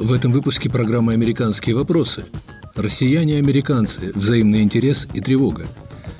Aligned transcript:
В 0.00 0.14
этом 0.14 0.32
выпуске 0.32 0.70
программы 0.70 1.12
«Американские 1.12 1.76
вопросы». 1.76 2.24
Россияне 2.74 3.34
и 3.34 3.38
американцы, 3.38 4.12
взаимный 4.14 4.62
интерес 4.62 5.06
и 5.12 5.20
тревога. 5.20 5.66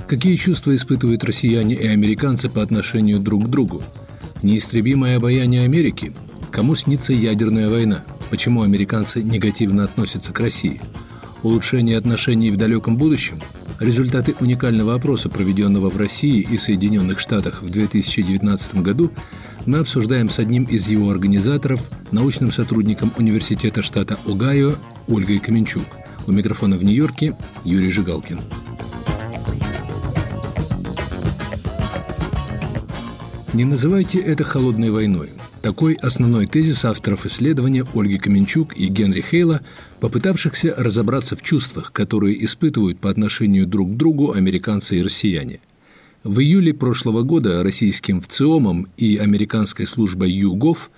Какие 0.06 0.36
чувства 0.36 0.76
испытывают 0.76 1.24
россияне 1.24 1.76
и 1.76 1.86
американцы 1.86 2.50
по 2.50 2.60
отношению 2.60 3.20
друг 3.20 3.46
к 3.46 3.48
другу? 3.48 3.82
Неистребимое 4.42 5.16
обаяние 5.16 5.64
Америки? 5.64 6.12
Кому 6.50 6.74
снится 6.74 7.14
ядерная 7.14 7.70
война? 7.70 8.04
Почему 8.28 8.60
американцы 8.60 9.22
негативно 9.22 9.84
относятся 9.84 10.34
к 10.34 10.40
России? 10.40 10.82
Улучшение 11.42 11.96
отношений 11.96 12.50
в 12.50 12.58
далеком 12.58 12.98
будущем? 12.98 13.40
Результаты 13.78 14.34
уникального 14.40 14.94
опроса, 14.94 15.30
проведенного 15.30 15.88
в 15.88 15.96
России 15.96 16.46
и 16.50 16.58
Соединенных 16.58 17.18
Штатах 17.18 17.62
в 17.62 17.70
2019 17.70 18.82
году, 18.82 19.10
мы 19.66 19.78
обсуждаем 19.78 20.30
с 20.30 20.38
одним 20.38 20.64
из 20.64 20.88
его 20.88 21.10
организаторов, 21.10 21.88
научным 22.10 22.50
сотрудником 22.50 23.12
Университета 23.18 23.82
штата 23.82 24.18
Огайо 24.26 24.74
Ольгой 25.08 25.38
Каменчук. 25.38 25.84
У 26.26 26.32
микрофона 26.32 26.76
в 26.76 26.84
Нью-Йорке 26.84 27.36
Юрий 27.64 27.90
Жигалкин. 27.90 28.40
Не 33.52 33.64
называйте 33.64 34.20
это 34.20 34.44
холодной 34.44 34.90
войной. 34.90 35.30
Такой 35.60 35.94
основной 35.94 36.46
тезис 36.46 36.84
авторов 36.84 37.26
исследования 37.26 37.84
Ольги 37.94 38.16
Каменчук 38.16 38.76
и 38.76 38.86
Генри 38.86 39.20
Хейла, 39.20 39.60
попытавшихся 39.98 40.74
разобраться 40.76 41.36
в 41.36 41.42
чувствах, 41.42 41.92
которые 41.92 42.42
испытывают 42.44 42.98
по 42.98 43.10
отношению 43.10 43.66
друг 43.66 43.92
к 43.92 43.96
другу 43.96 44.32
американцы 44.32 44.98
и 44.98 45.02
россияне. 45.02 45.60
В 46.22 46.40
июле 46.40 46.74
прошлого 46.74 47.22
года 47.22 47.62
российским 47.62 48.20
ВЦИОМом 48.20 48.88
и 48.96 49.16
американской 49.16 49.86
службой 49.86 50.30
ЮГОВ 50.30 50.90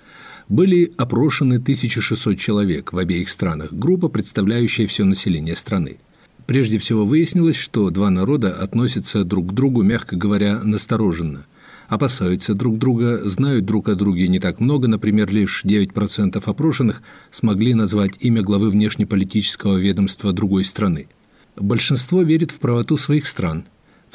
были 0.49 0.91
опрошены 0.97 1.55
1600 1.55 2.37
человек 2.37 2.91
в 2.91 2.97
обеих 2.97 3.29
странах, 3.29 3.71
группа, 3.71 4.09
представляющая 4.09 4.85
все 4.85 5.05
население 5.05 5.55
страны. 5.55 5.97
Прежде 6.45 6.77
всего 6.77 7.05
выяснилось, 7.05 7.55
что 7.55 7.89
два 7.89 8.09
народа 8.09 8.53
относятся 8.53 9.23
друг 9.23 9.51
к 9.51 9.53
другу, 9.53 9.81
мягко 9.81 10.15
говоря, 10.15 10.59
настороженно– 10.63 11.45
опасаются 11.87 12.53
друг 12.53 12.77
друга, 12.77 13.21
знают 13.23 13.65
друг 13.65 13.89
о 13.89 13.95
друге 13.95 14.27
не 14.27 14.39
так 14.39 14.59
много, 14.59 14.87
например, 14.87 15.31
лишь 15.31 15.63
9% 15.63 16.41
опрошенных 16.43 17.01
смогли 17.31 17.73
назвать 17.73 18.13
имя 18.19 18.41
главы 18.41 18.69
внешнеполитического 18.69 19.77
ведомства 19.77 20.33
другой 20.33 20.65
страны. 20.65 21.07
Большинство 21.55 22.23
верит 22.23 22.51
в 22.51 22.59
правоту 22.59 22.97
своих 22.97 23.27
стран, 23.27 23.65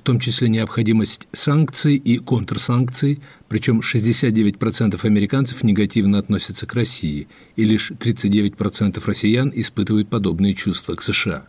том 0.09 0.20
числе 0.20 0.48
необходимость 0.48 1.28
санкций 1.33 1.97
и 1.97 2.17
контрсанкций, 2.17 3.20
причем 3.47 3.81
69% 3.81 4.98
американцев 5.05 5.62
негативно 5.62 6.19
относятся 6.19 6.65
к 6.65 6.73
России, 6.73 7.28
и 7.56 7.65
лишь 7.65 7.91
39% 7.91 9.03
россиян 9.05 9.53
испытывают 9.55 10.09
подобные 10.09 10.55
чувства 10.55 10.95
к 10.95 11.03
США. 11.03 11.45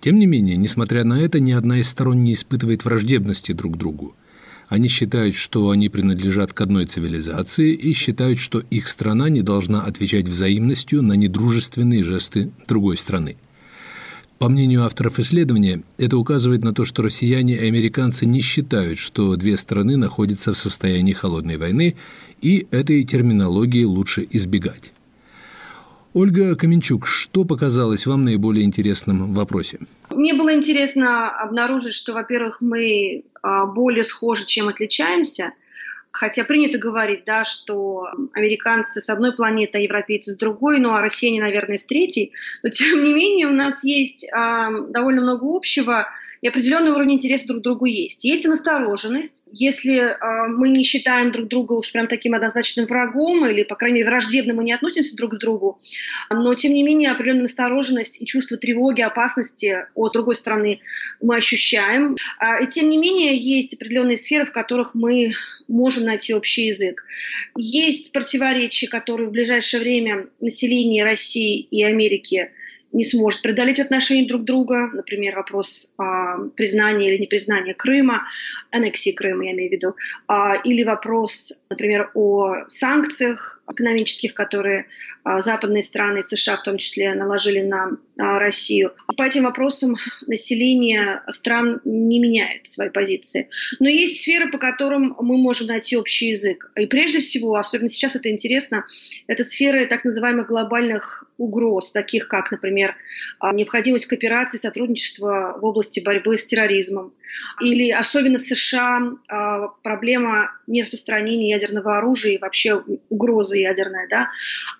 Тем 0.00 0.18
не 0.18 0.26
менее, 0.26 0.56
несмотря 0.56 1.04
на 1.04 1.20
это, 1.20 1.38
ни 1.38 1.52
одна 1.52 1.78
из 1.78 1.88
сторон 1.88 2.24
не 2.24 2.34
испытывает 2.34 2.84
враждебности 2.84 3.52
друг 3.52 3.74
к 3.74 3.78
другу– 3.78 4.16
они 4.68 4.88
считают, 4.88 5.34
что 5.34 5.70
они 5.70 5.88
принадлежат 5.88 6.52
к 6.52 6.60
одной 6.60 6.84
цивилизации 6.84 7.72
и 7.72 7.94
считают, 7.94 8.38
что 8.38 8.62
их 8.68 8.88
страна 8.88 9.30
не 9.30 9.40
должна 9.40 9.80
отвечать 9.80 10.28
взаимностью 10.28 11.00
на 11.00 11.14
недружественные 11.14 12.04
жесты 12.04 12.50
другой 12.66 12.98
страны. 12.98 13.36
По 14.38 14.48
мнению 14.48 14.84
авторов 14.84 15.18
исследования, 15.18 15.82
это 15.98 16.16
указывает 16.16 16.62
на 16.62 16.72
то, 16.72 16.84
что 16.84 17.02
россияне 17.02 17.54
и 17.54 17.66
американцы 17.66 18.24
не 18.24 18.40
считают, 18.40 18.98
что 18.98 19.34
две 19.34 19.56
страны 19.56 19.96
находятся 19.96 20.52
в 20.52 20.58
состоянии 20.58 21.12
холодной 21.12 21.56
войны, 21.56 21.96
и 22.40 22.68
этой 22.70 23.02
терминологии 23.02 23.82
лучше 23.82 24.26
избегать. 24.30 24.92
Ольга 26.14 26.54
Каменчук, 26.54 27.06
что 27.06 27.44
показалось 27.44 28.06
вам 28.06 28.24
наиболее 28.24 28.64
интересным 28.64 29.32
в 29.32 29.34
вопросе? 29.34 29.80
Мне 30.10 30.34
было 30.34 30.54
интересно 30.54 31.30
обнаружить, 31.30 31.94
что, 31.94 32.12
во-первых, 32.12 32.60
мы 32.60 33.24
а, 33.42 33.66
более 33.66 34.04
схожи, 34.04 34.46
чем 34.46 34.68
отличаемся. 34.68 35.52
Хотя 36.10 36.44
принято 36.44 36.78
говорить, 36.78 37.24
да, 37.24 37.44
что 37.44 38.08
американцы 38.32 39.00
с 39.00 39.10
одной 39.10 39.34
планеты, 39.34 39.78
а 39.78 39.80
европейцы 39.80 40.32
с 40.32 40.36
другой, 40.36 40.80
ну 40.80 40.92
а 40.92 41.02
россияне, 41.02 41.40
наверное, 41.40 41.78
с 41.78 41.86
третьей. 41.86 42.32
Но 42.62 42.68
тем 42.70 43.04
не 43.04 43.12
менее 43.12 43.46
у 43.46 43.52
нас 43.52 43.84
есть 43.84 44.24
э, 44.24 44.68
довольно 44.88 45.22
много 45.22 45.44
общего 45.44 46.08
и 46.40 46.48
определенный 46.48 46.92
уровень 46.92 47.14
интереса 47.14 47.46
друг 47.48 47.60
к 47.60 47.64
другу 47.64 47.86
есть. 47.86 48.24
Есть 48.24 48.44
и 48.44 48.48
настороженность. 48.48 49.44
Если 49.52 49.98
э, 49.98 50.48
мы 50.50 50.68
не 50.68 50.84
считаем 50.84 51.32
друг 51.32 51.48
друга 51.48 51.72
уж 51.74 51.92
прям 51.92 52.06
таким 52.06 52.34
однозначным 52.34 52.86
врагом 52.86 53.46
или, 53.46 53.62
по 53.62 53.74
крайней 53.74 54.00
мере, 54.00 54.06
враждебно 54.06 54.54
мы 54.54 54.64
не 54.64 54.72
относимся 54.72 55.16
друг 55.16 55.34
к 55.34 55.38
другу, 55.38 55.78
но, 56.30 56.54
тем 56.54 56.72
не 56.72 56.82
менее, 56.82 57.10
определенная 57.10 57.42
настороженность 57.42 58.20
и 58.20 58.26
чувство 58.26 58.56
тревоги, 58.56 59.02
опасности 59.02 59.86
от 59.94 60.12
другой 60.12 60.36
стороны 60.36 60.80
мы 61.20 61.36
ощущаем. 61.36 62.16
А, 62.38 62.60
и, 62.60 62.66
тем 62.66 62.88
не 62.90 62.98
менее, 62.98 63.36
есть 63.36 63.74
определенные 63.74 64.16
сферы, 64.16 64.46
в 64.46 64.52
которых 64.52 64.94
мы 64.94 65.32
можем 65.68 66.04
найти 66.04 66.34
общий 66.34 66.66
язык. 66.66 67.04
Есть 67.56 68.12
противоречия, 68.12 68.88
которые 68.88 69.28
в 69.28 69.32
ближайшее 69.32 69.80
время 69.80 70.28
население 70.40 71.04
России 71.04 71.60
и 71.60 71.84
Америки 71.84 72.50
не 72.92 73.04
сможет 73.04 73.42
преодолеть 73.42 73.80
отношения 73.80 74.26
друг 74.26 74.44
друга, 74.44 74.90
например, 74.92 75.36
вопрос 75.36 75.94
а, 75.98 76.38
признания 76.56 77.08
или 77.08 77.22
непризнания 77.22 77.74
Крыма, 77.74 78.26
аннексии 78.70 79.12
Крыма, 79.12 79.44
я 79.44 79.52
имею 79.52 79.70
в 79.70 79.72
виду, 79.72 79.94
а, 80.26 80.54
или 80.56 80.82
вопрос, 80.84 81.60
например, 81.68 82.10
о 82.14 82.64
санкциях 82.66 83.57
экономических, 83.70 84.34
которые 84.34 84.86
а, 85.24 85.40
западные 85.40 85.82
страны, 85.82 86.22
США 86.22 86.56
в 86.56 86.62
том 86.62 86.78
числе, 86.78 87.14
наложили 87.14 87.60
на 87.60 87.90
а, 88.18 88.38
Россию. 88.38 88.92
По 89.16 89.22
этим 89.22 89.44
вопросам 89.44 89.96
население 90.26 91.22
стран 91.30 91.80
не 91.84 92.18
меняет 92.18 92.66
свои 92.66 92.88
позиции. 92.88 93.50
Но 93.78 93.88
есть 93.88 94.22
сферы, 94.22 94.50
по 94.50 94.58
которым 94.58 95.14
мы 95.20 95.36
можем 95.36 95.66
найти 95.66 95.96
общий 95.96 96.30
язык. 96.30 96.70
И 96.76 96.86
прежде 96.86 97.20
всего, 97.20 97.56
особенно 97.56 97.88
сейчас 97.88 98.16
это 98.16 98.30
интересно, 98.30 98.84
это 99.26 99.44
сферы 99.44 99.86
так 99.86 100.04
называемых 100.04 100.48
глобальных 100.48 101.24
угроз, 101.36 101.92
таких 101.92 102.28
как, 102.28 102.50
например, 102.50 102.96
а, 103.38 103.52
необходимость 103.52 104.06
кооперации, 104.06 104.58
сотрудничества 104.58 105.58
в 105.60 105.64
области 105.64 106.00
борьбы 106.00 106.38
с 106.38 106.44
терроризмом. 106.44 107.12
Или 107.60 107.90
особенно 107.90 108.38
в 108.38 108.42
США 108.42 109.12
проблема 109.82 110.52
нераспространения 110.66 111.54
ядерного 111.54 111.98
оружия 111.98 112.32
и 112.32 112.38
вообще 112.38 112.82
угроза 113.10 113.57
ядерная. 113.60 114.08
Да? 114.08 114.30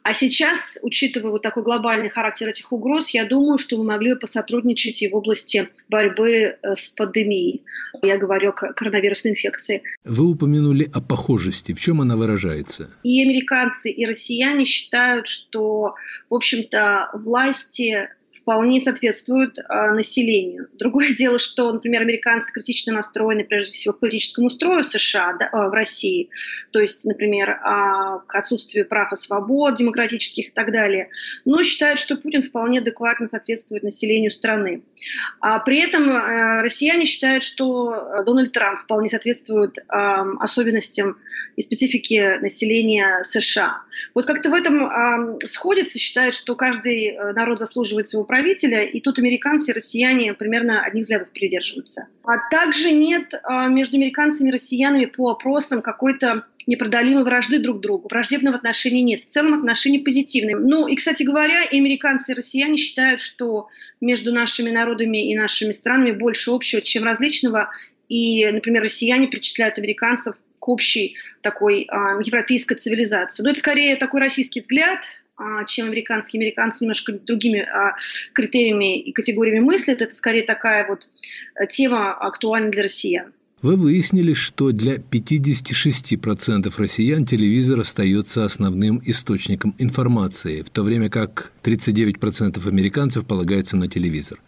А 0.02 0.14
сейчас, 0.14 0.78
учитывая 0.82 1.30
вот 1.30 1.42
такой 1.42 1.62
глобальный 1.62 2.08
характер 2.08 2.48
этих 2.48 2.72
угроз, 2.72 3.10
я 3.10 3.24
думаю, 3.24 3.58
что 3.58 3.76
мы 3.78 3.84
могли 3.84 4.14
бы 4.14 4.20
посотрудничать 4.20 5.02
и 5.02 5.08
в 5.08 5.14
области 5.14 5.68
борьбы 5.88 6.30
э, 6.32 6.74
с 6.74 6.88
пандемией. 6.88 7.64
Я 8.02 8.18
говорю 8.18 8.50
о 8.50 8.52
коронавирусной 8.52 9.32
инфекции. 9.32 9.82
Вы 10.04 10.26
упомянули 10.26 10.90
о 10.92 11.00
похожести. 11.00 11.72
В 11.72 11.80
чем 11.80 12.00
она 12.00 12.16
выражается? 12.16 12.90
И 13.02 13.22
американцы, 13.22 13.90
и 13.90 14.06
россияне 14.06 14.64
считают, 14.64 15.28
что, 15.28 15.94
в 16.30 16.34
общем-то, 16.34 17.08
власти 17.14 18.08
вполне 18.40 18.80
соответствуют 18.80 19.58
э, 19.58 19.62
населению. 19.92 20.68
Другое 20.78 21.14
дело, 21.14 21.38
что, 21.38 21.72
например, 21.72 22.02
американцы 22.02 22.52
критично 22.52 22.92
настроены 22.92 23.44
прежде 23.44 23.72
всего 23.72 23.94
к 23.94 24.00
политическому 24.00 24.50
строю 24.50 24.84
США 24.84 25.36
да, 25.38 25.46
э, 25.46 25.68
в 25.68 25.72
России, 25.72 26.30
то 26.70 26.80
есть, 26.80 27.04
например, 27.04 27.50
э, 27.50 27.56
к 28.26 28.34
отсутствию 28.34 28.86
прав 28.86 29.12
и 29.12 29.16
свобод 29.16 29.76
демократических 29.76 30.48
и 30.48 30.52
так 30.52 30.72
далее, 30.72 31.10
но 31.44 31.62
считают, 31.62 32.00
что 32.00 32.16
Путин 32.16 32.42
вполне 32.42 32.80
адекватно 32.80 33.26
соответствует 33.26 33.82
населению 33.82 34.30
страны. 34.30 34.82
А 35.40 35.58
при 35.58 35.80
этом 35.80 36.10
э, 36.10 36.62
россияне 36.62 37.04
считают, 37.04 37.42
что 37.42 38.22
Дональд 38.24 38.52
Трамп 38.52 38.80
вполне 38.80 39.08
соответствует 39.08 39.78
э, 39.78 39.82
особенностям 40.40 41.18
и 41.56 41.62
специфике 41.62 42.38
населения 42.38 43.22
США. 43.22 43.82
Вот 44.14 44.26
как-то 44.26 44.50
в 44.50 44.54
этом 44.54 44.86
э, 44.86 45.46
сходится, 45.46 45.98
считают, 45.98 46.34
что 46.34 46.54
каждый 46.54 47.08
э, 47.08 47.32
народ 47.32 47.58
заслуживает 47.58 48.08
своего 48.08 48.26
правителя, 48.28 48.84
и 48.84 49.00
тут 49.00 49.18
американцы 49.18 49.72
и 49.72 49.74
россияне 49.74 50.34
примерно 50.34 50.82
одних 50.82 51.02
взглядов 51.02 51.30
придерживаются. 51.32 52.06
А 52.22 52.36
также 52.50 52.92
нет 52.92 53.34
а, 53.42 53.66
между 53.66 53.96
американцами 53.96 54.50
и 54.50 54.52
россиянами 54.52 55.06
по 55.06 55.30
опросам 55.30 55.82
какой-то 55.82 56.44
непродолимой 56.68 57.24
вражды 57.24 57.58
друг 57.58 57.78
к 57.78 57.80
другу. 57.80 58.08
Враждебного 58.08 58.56
отношения 58.56 59.02
нет. 59.02 59.20
В 59.20 59.26
целом 59.26 59.54
отношения 59.54 60.00
позитивные. 60.00 60.56
Ну 60.56 60.86
и, 60.86 60.94
кстати 60.94 61.22
говоря, 61.22 61.64
и 61.64 61.78
американцы, 61.78 62.32
и 62.32 62.34
россияне 62.34 62.76
считают, 62.76 63.20
что 63.20 63.68
между 64.00 64.32
нашими 64.32 64.70
народами 64.70 65.32
и 65.32 65.34
нашими 65.34 65.72
странами 65.72 66.12
больше 66.12 66.50
общего, 66.50 66.82
чем 66.82 67.04
различного. 67.04 67.70
И, 68.10 68.46
например, 68.46 68.82
россияне 68.82 69.28
причисляют 69.28 69.78
американцев 69.78 70.36
к 70.60 70.68
общей 70.68 71.16
такой 71.40 71.84
э, 71.84 71.86
европейской 72.22 72.74
цивилизации. 72.74 73.42
Но 73.42 73.50
это 73.50 73.58
скорее 73.60 73.96
такой 73.96 74.20
российский 74.20 74.60
взгляд, 74.60 74.98
чем 75.66 75.86
американские. 75.86 76.40
Американцы 76.40 76.84
немножко 76.84 77.12
другими 77.12 77.60
а, 77.60 77.94
критериями 78.32 79.00
и 79.00 79.12
категориями 79.12 79.60
мыслят. 79.60 80.02
Это 80.02 80.14
скорее 80.14 80.42
такая 80.42 80.86
вот 80.86 81.08
э, 81.54 81.66
тема 81.66 82.12
актуальна 82.12 82.70
для 82.70 82.82
россиян. 82.82 83.32
Вы 83.60 83.74
выяснили, 83.74 84.34
что 84.34 84.70
для 84.70 84.96
56% 84.96 86.72
россиян 86.76 87.24
телевизор 87.24 87.80
остается 87.80 88.44
основным 88.44 89.02
источником 89.04 89.74
информации, 89.78 90.62
в 90.62 90.70
то 90.70 90.84
время 90.84 91.10
как 91.10 91.50
39% 91.64 92.68
американцев 92.68 93.26
полагаются 93.26 93.76
на 93.76 93.88
телевизор. 93.88 94.40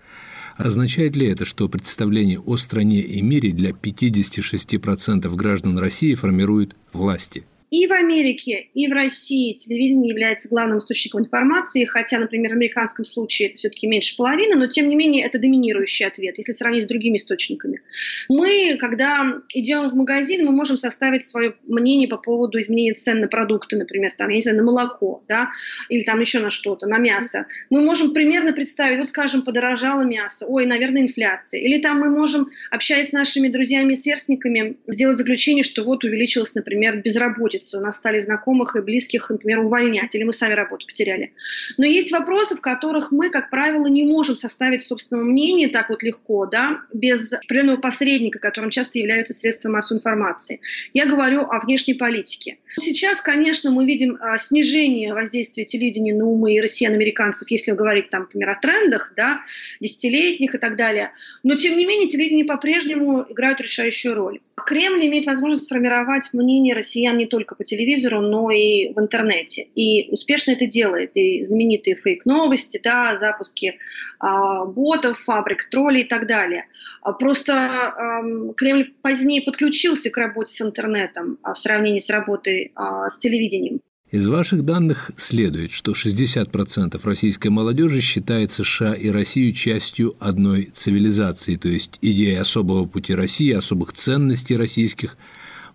Означает 0.57 1.17
ли 1.17 1.27
это, 1.27 1.45
что 1.45 1.69
представление 1.69 2.39
о 2.39 2.57
стране 2.57 3.01
и 3.01 3.21
мире 3.21 3.51
для 3.51 3.71
56% 3.71 5.35
граждан 5.35 5.77
России 5.79 6.15
формирует 6.15 6.77
власти? 6.93 7.45
И 7.71 7.87
в 7.87 7.93
Америке, 7.93 8.69
и 8.75 8.89
в 8.89 8.93
России 8.93 9.55
телевидение 9.55 10.09
является 10.11 10.49
главным 10.49 10.79
источником 10.79 11.23
информации, 11.23 11.85
хотя, 11.85 12.19
например, 12.19 12.51
в 12.51 12.55
американском 12.55 13.05
случае 13.05 13.49
это 13.49 13.59
все-таки 13.59 13.87
меньше 13.87 14.17
половины, 14.17 14.57
но 14.57 14.67
тем 14.67 14.89
не 14.89 14.97
менее 14.97 15.25
это 15.25 15.39
доминирующий 15.39 16.05
ответ, 16.05 16.37
если 16.37 16.51
сравнить 16.51 16.85
с 16.85 16.87
другими 16.89 17.17
источниками. 17.17 17.81
Мы, 18.29 18.77
когда 18.79 19.41
идем 19.55 19.89
в 19.89 19.95
магазин, 19.95 20.45
мы 20.45 20.51
можем 20.51 20.77
составить 20.77 21.25
свое 21.25 21.55
мнение 21.69 22.09
по 22.09 22.17
поводу 22.17 22.61
изменения 22.61 22.95
цен 22.95 23.21
на 23.21 23.29
продукты, 23.29 23.77
например, 23.77 24.13
там, 24.19 24.31
я 24.31 24.35
не 24.35 24.43
знаю, 24.43 24.59
на 24.59 24.65
молоко, 24.65 25.23
да, 25.29 25.51
или 25.89 26.03
там 26.03 26.19
еще 26.19 26.41
на 26.41 26.51
что-то, 26.51 26.89
на 26.89 26.99
мясо. 26.99 27.47
Мы 27.71 27.83
можем 27.83 28.13
примерно 28.13 28.53
представить, 28.53 28.99
вот, 28.99 29.11
скажем, 29.11 29.43
подорожало 29.43 30.03
мясо, 30.03 30.45
ой, 30.47 30.67
наверное, 30.67 31.03
инфляция. 31.03 31.61
Или 31.61 31.81
там 31.81 32.01
мы 32.01 32.11
можем, 32.11 32.49
общаясь 32.73 33.11
с 33.11 33.13
нашими 33.13 33.49
друзьями 33.49 33.93
и 33.93 33.97
сверстниками, 33.97 34.77
сделать 34.89 35.19
заключение, 35.19 35.63
что 35.63 35.85
вот 35.85 36.03
увеличилась, 36.03 36.55
например, 36.57 37.01
безработица 37.01 37.60
учиться, 37.61 37.79
у 37.79 37.83
нас 37.83 37.97
стали 37.97 38.19
знакомых 38.21 38.77
и 38.77 38.81
близких, 38.81 39.31
например, 39.31 39.61
увольнять, 39.61 40.15
или 40.15 40.25
мы 40.25 40.33
сами 40.33 40.55
работу 40.55 40.87
потеряли. 40.87 41.33
Но 41.77 41.87
есть 41.87 42.13
вопросы, 42.13 42.57
в 42.57 42.61
которых 42.61 43.13
мы, 43.13 43.31
как 43.31 43.51
правило, 43.51 43.87
не 43.87 44.05
можем 44.05 44.35
составить 44.35 44.83
собственного 44.83 45.25
мнения 45.25 45.69
так 45.69 45.91
вот 45.91 46.03
легко, 46.03 46.47
да, 46.47 46.83
без 46.93 47.33
определенного 47.33 47.79
посредника, 47.79 48.39
которым 48.39 48.71
часто 48.71 48.99
являются 48.99 49.35
средства 49.35 49.71
массовой 49.71 49.99
информации. 49.99 50.61
Я 50.95 51.07
говорю 51.07 51.43
о 51.43 51.61
внешней 51.61 51.95
политике. 51.95 52.59
Сейчас, 52.79 53.21
конечно, 53.21 53.71
мы 53.71 53.85
видим 53.85 54.17
а, 54.21 54.39
снижение 54.39 55.13
воздействия 55.13 55.65
телевидения 55.65 56.15
на 56.15 56.27
умы 56.27 56.59
россиян, 56.63 56.95
американцев, 56.95 57.51
если 57.51 57.73
говорить, 57.73 58.11
там, 58.11 58.23
например, 58.23 58.51
о 58.51 58.55
трендах, 58.55 59.13
да, 59.17 59.41
десятилетних 59.81 60.55
и 60.55 60.59
так 60.59 60.77
далее. 60.77 61.13
Но, 61.43 61.57
тем 61.57 61.77
не 61.77 61.87
менее, 61.87 62.09
телевидение 62.09 62.45
по-прежнему 62.45 63.27
играет 63.29 63.61
решающую 63.61 64.15
роль. 64.15 64.41
Кремль 64.67 65.07
имеет 65.07 65.27
возможность 65.27 65.65
сформировать 65.65 66.31
мнение 66.33 66.75
россиян 66.75 67.17
не 67.17 67.27
только 67.27 67.50
по 67.57 67.65
телевизору, 67.65 68.21
но 68.21 68.51
и 68.51 68.93
в 68.93 68.99
интернете. 69.01 69.63
И 69.75 70.11
успешно 70.11 70.53
это 70.53 70.67
делает. 70.67 71.17
И 71.17 71.45
знаменитые 71.45 71.97
фейк-новости, 71.97 72.81
да, 72.83 73.17
запуски 73.17 73.79
а, 74.19 74.65
ботов, 74.65 75.19
фабрик, 75.19 75.69
троллей 75.71 76.03
и 76.03 76.09
так 76.09 76.27
далее. 76.27 76.67
А 77.03 77.13
просто 77.13 77.53
а, 77.53 78.23
Кремль 78.57 78.93
позднее 79.03 79.43
подключился 79.43 80.11
к 80.11 80.17
работе 80.17 80.55
с 80.55 80.63
интернетом 80.63 81.39
а, 81.43 81.55
в 81.55 81.59
сравнении 81.59 82.01
с 82.01 82.11
работой 82.11 82.73
а, 82.75 83.09
с 83.09 83.19
телевидением. 83.19 83.81
Из 84.11 84.27
ваших 84.27 84.65
данных 84.65 85.13
следует, 85.17 85.71
что 85.71 85.93
60% 85.93 87.01
российской 87.05 87.47
молодежи 87.47 88.01
считает 88.01 88.51
США 88.51 88.93
и 88.93 89.09
Россию 89.09 89.53
частью 89.53 90.15
одной 90.19 90.65
цивилизации, 90.73 91.55
то 91.55 91.69
есть 91.69 91.97
идеи 92.03 92.35
особого 92.35 92.87
пути 92.87 93.15
России, 93.15 93.53
особых 93.53 93.93
ценностей 93.93 94.57
российских 94.57 95.17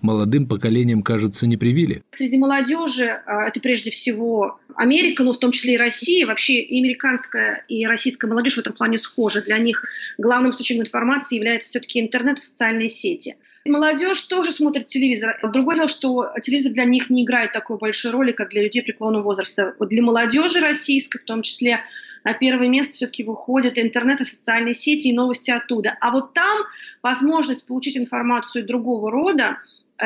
молодым 0.02 0.48
поколениям, 0.48 1.04
кажется, 1.04 1.48
не 1.48 1.58
привили. 1.58 2.04
Среди 2.12 2.38
молодежи 2.38 3.22
а, 3.26 3.48
это 3.48 3.60
прежде 3.60 3.92
всего 3.92 4.60
Америка, 4.76 5.24
но 5.24 5.34
в 5.34 5.40
том 5.40 5.52
числе 5.52 5.76
и 5.76 5.78
Россия. 5.78 6.26
Вообще 6.26 6.62
и 6.62 6.80
американская, 6.80 7.64
и 7.68 7.86
российская 7.86 8.28
молодежь 8.28 8.56
в 8.56 8.60
этом 8.60 8.74
плане 8.74 8.98
схожа. 8.98 9.42
Для 9.42 9.58
них 9.58 9.84
главным 10.18 10.52
источником 10.52 10.84
информации 10.86 11.36
является 11.36 11.70
все-таки 11.70 12.00
интернет 12.00 12.38
и 12.38 12.42
социальные 12.42 12.90
сети. 12.90 13.36
Молодежь 13.66 14.22
тоже 14.22 14.52
смотрит 14.52 14.86
телевизор. 14.86 15.40
Другое 15.52 15.78
дело, 15.78 15.88
что 15.88 16.30
телевизор 16.40 16.74
для 16.74 16.84
них 16.84 17.10
не 17.10 17.24
играет 17.24 17.52
такой 17.52 17.80
большой 17.80 18.12
роли, 18.12 18.32
как 18.32 18.50
для 18.50 18.62
людей 18.62 18.84
преклонного 18.84 19.24
возраста. 19.24 19.74
Вот 19.80 19.90
для 19.90 20.04
молодежи 20.04 20.60
российской, 20.60 21.18
в 21.18 21.24
том 21.24 21.42
числе, 21.42 21.80
на 22.24 22.34
первое 22.34 22.68
место 22.68 22.94
все-таки 22.94 23.24
выходят 23.24 23.78
интернет 23.78 24.22
и 24.22 24.24
социальные 24.24 24.76
сети 24.76 25.08
и 25.08 25.14
новости 25.14 25.50
оттуда. 25.52 25.98
А 26.00 26.12
вот 26.12 26.34
там 26.34 26.64
возможность 27.02 27.66
получить 27.66 27.98
информацию 27.98 28.66
другого 28.66 29.12
рода, 29.12 29.58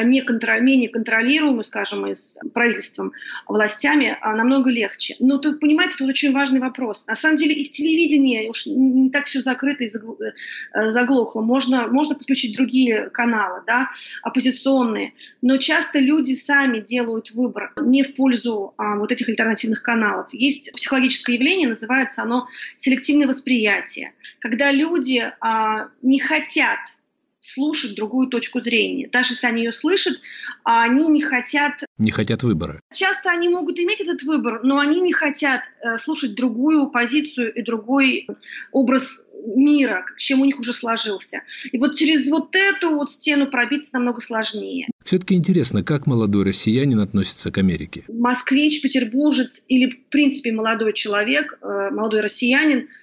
не 0.03 0.21
контроль, 0.21 0.61
менее 0.61 0.89
контролируемую, 0.89 1.63
скажем, 1.63 2.05
из 2.07 2.37
правительством, 2.53 3.13
властями, 3.47 4.17
а 4.21 4.35
намного 4.35 4.69
легче. 4.69 5.15
Но 5.19 5.37
тут, 5.37 5.59
понимаете, 5.59 5.95
тут 5.97 6.09
очень 6.09 6.31
важный 6.31 6.59
вопрос. 6.59 7.07
На 7.07 7.15
самом 7.15 7.37
деле 7.37 7.53
и 7.53 7.65
в 7.65 7.71
телевидении 7.71 8.47
уж 8.47 8.65
не 8.65 9.09
так 9.09 9.25
все 9.25 9.41
закрыто 9.41 9.83
и 9.83 9.87
э, 9.87 10.91
заглохло. 10.91 11.41
Можно, 11.41 11.87
можно 11.87 12.15
подключить 12.15 12.55
другие 12.55 13.09
каналы, 13.09 13.63
да, 13.65 13.89
оппозиционные. 14.21 15.13
Но 15.41 15.57
часто 15.57 15.99
люди 15.99 16.33
сами 16.33 16.79
делают 16.79 17.31
выбор 17.31 17.73
не 17.81 18.03
в 18.03 18.15
пользу 18.15 18.73
а, 18.77 18.97
вот 18.97 19.11
этих 19.11 19.29
альтернативных 19.29 19.81
каналов. 19.81 20.27
Есть 20.33 20.71
психологическое 20.73 21.33
явление, 21.33 21.67
называется 21.67 22.23
оно 22.23 22.47
селективное 22.75 23.27
восприятие. 23.27 24.13
Когда 24.39 24.71
люди 24.71 25.31
а, 25.39 25.89
не 26.01 26.19
хотят 26.19 26.79
слушать 27.39 27.95
другую 27.95 28.27
точку 28.27 28.59
зрения. 28.59 29.09
Даже 29.11 29.33
если 29.33 29.47
они 29.47 29.63
ее 29.63 29.71
слышат, 29.71 30.19
а 30.63 30.83
они 30.83 31.07
не 31.07 31.21
хотят... 31.21 31.83
Не 31.97 32.11
хотят 32.11 32.43
выбора. 32.43 32.81
Часто 32.93 33.31
они 33.31 33.49
могут 33.49 33.79
иметь 33.79 34.01
этот 34.01 34.23
выбор, 34.23 34.61
но 34.63 34.79
они 34.79 35.01
не 35.01 35.13
хотят 35.13 35.61
э, 35.81 35.97
слушать 35.97 36.35
другую 36.35 36.89
позицию 36.89 37.53
и 37.53 37.61
другой 37.61 38.27
образ 38.71 39.27
мира, 39.55 40.03
к 40.05 40.17
чему 40.17 40.43
у 40.43 40.45
них 40.45 40.59
уже 40.59 40.73
сложился. 40.73 41.43
И 41.71 41.77
вот 41.77 41.95
через 41.95 42.29
вот 42.29 42.55
эту 42.55 42.91
вот 42.91 43.11
стену 43.11 43.49
пробиться 43.49 43.91
намного 43.93 44.19
сложнее. 44.19 44.87
Все-таки 45.03 45.33
интересно, 45.33 45.81
как 45.81 46.07
молодой 46.07 46.43
россиянин 46.43 46.99
относится 46.99 47.51
к 47.51 47.57
Америке? 47.57 48.03
Москвич, 48.09 48.81
петербуржец 48.81 49.63
или, 49.67 49.91
в 49.91 50.09
принципе, 50.09 50.51
молодой 50.51 50.93
человек, 50.93 51.57
э, 51.61 51.89
молодой 51.91 52.21
россиянин– 52.21 52.89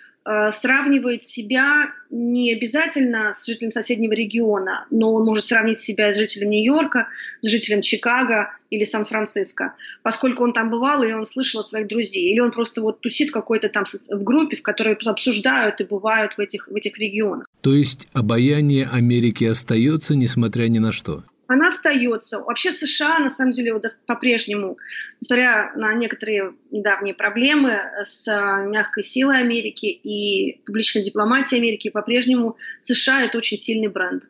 сравнивает 0.50 1.23
себя 1.23 1.93
не 2.11 2.52
обязательно 2.52 3.32
с 3.32 3.46
жителем 3.46 3.70
соседнего 3.70 4.12
региона, 4.12 4.87
но 4.90 5.12
он 5.12 5.25
может 5.25 5.44
сравнить 5.44 5.78
себя 5.78 6.12
с 6.12 6.17
жителем 6.17 6.50
Нью-Йорка, 6.50 7.08
с 7.43 7.49
жителем 7.49 7.81
Чикаго 7.81 8.50
или 8.70 8.82
Сан-Франциско, 8.84 9.75
поскольку 10.02 10.43
он 10.43 10.52
там 10.52 10.70
бывал, 10.70 11.02
или 11.05 11.12
он 11.12 11.26
слышал 11.26 11.61
от 11.61 11.69
своих 11.69 11.87
друзей, 11.87 12.32
или 12.32 12.40
он 12.40 12.50
просто 12.50 12.82
вот 12.82 13.00
тусит 13.00 13.28
в 13.28 13.32
какой-то 13.32 13.69
там 13.69 13.84
в 13.84 14.25
группе, 14.25 14.56
в 14.56 14.62
которой 14.62 14.94
обсуждают 14.94 15.81
и 15.81 15.84
бывают 15.84 16.34
в 16.34 16.40
этих, 16.40 16.69
в 16.69 16.75
этих 16.75 16.99
регионах. 16.99 17.46
То 17.61 17.75
есть 17.75 18.08
обаяние 18.12 18.88
Америки 18.90 19.44
остается, 19.44 20.17
несмотря 20.17 20.67
ни 20.67 20.79
на 20.79 20.90
что? 20.90 21.22
Она 21.48 21.69
остается. 21.69 22.40
Вообще 22.40 22.72
США, 22.72 23.19
на 23.19 23.31
самом 23.31 23.52
деле, 23.52 23.81
по-прежнему, 24.06 24.78
несмотря 25.20 25.72
на 25.76 25.94
некоторые 25.94 26.55
недавние 26.70 27.15
проблемы 27.15 27.81
с 28.05 28.26
э, 28.26 28.69
мягкой 28.69 29.03
силой 29.03 29.41
Америки 29.41 29.86
и 29.86 30.60
публичной 30.65 31.03
дипломатией 31.03 31.60
Америки, 31.60 31.91
по-прежнему 31.91 32.56
США– 32.81 33.24
это 33.24 33.38
очень 33.38 33.58
сильный 33.58 33.88
бренд. 33.88 34.29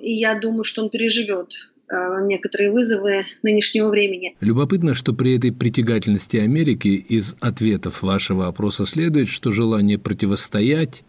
И 0.00 0.12
я 0.12 0.38
думаю, 0.38 0.64
что 0.64 0.82
он 0.82 0.90
переживет 0.90 1.70
э, 1.88 1.94
некоторые 2.26 2.70
вызовы 2.70 3.24
нынешнего 3.42 3.88
времени. 3.88 4.36
Любопытно, 4.40 4.94
что 4.94 5.14
при 5.14 5.36
этой 5.36 5.52
притягательности 5.52 6.36
Америки 6.36 6.88
из 6.88 7.36
ответов 7.40 8.02
вашего 8.02 8.46
опроса 8.46 8.86
следует, 8.86 9.28
что 9.28 9.50
желание 9.50 9.98
противостоять 9.98 11.04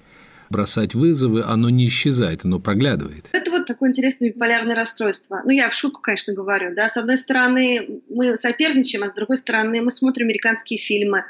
бросать 0.51 0.93
вызовы, 0.93 1.43
оно 1.43 1.69
не 1.69 1.87
исчезает, 1.87 2.45
оно 2.45 2.59
проглядывает. 2.59 3.27
Это 3.31 3.49
вот 3.51 3.65
такое 3.65 3.89
интересное 3.89 4.29
биполярное 4.29 4.75
расстройство. 4.75 5.41
Ну, 5.43 5.51
я 5.51 5.69
в 5.69 5.73
шутку, 5.73 6.01
конечно, 6.01 6.33
говорю, 6.33 6.75
да. 6.75 6.89
С 6.89 6.97
одной 6.97 7.17
стороны, 7.17 8.01
мы 8.09 8.37
соперничаем, 8.37 9.03
а 9.03 9.09
с 9.09 9.13
другой 9.13 9.37
стороны, 9.37 9.81
мы 9.81 9.89
смотрим 9.89 10.27
американские 10.27 10.77
фильмы. 10.77 11.23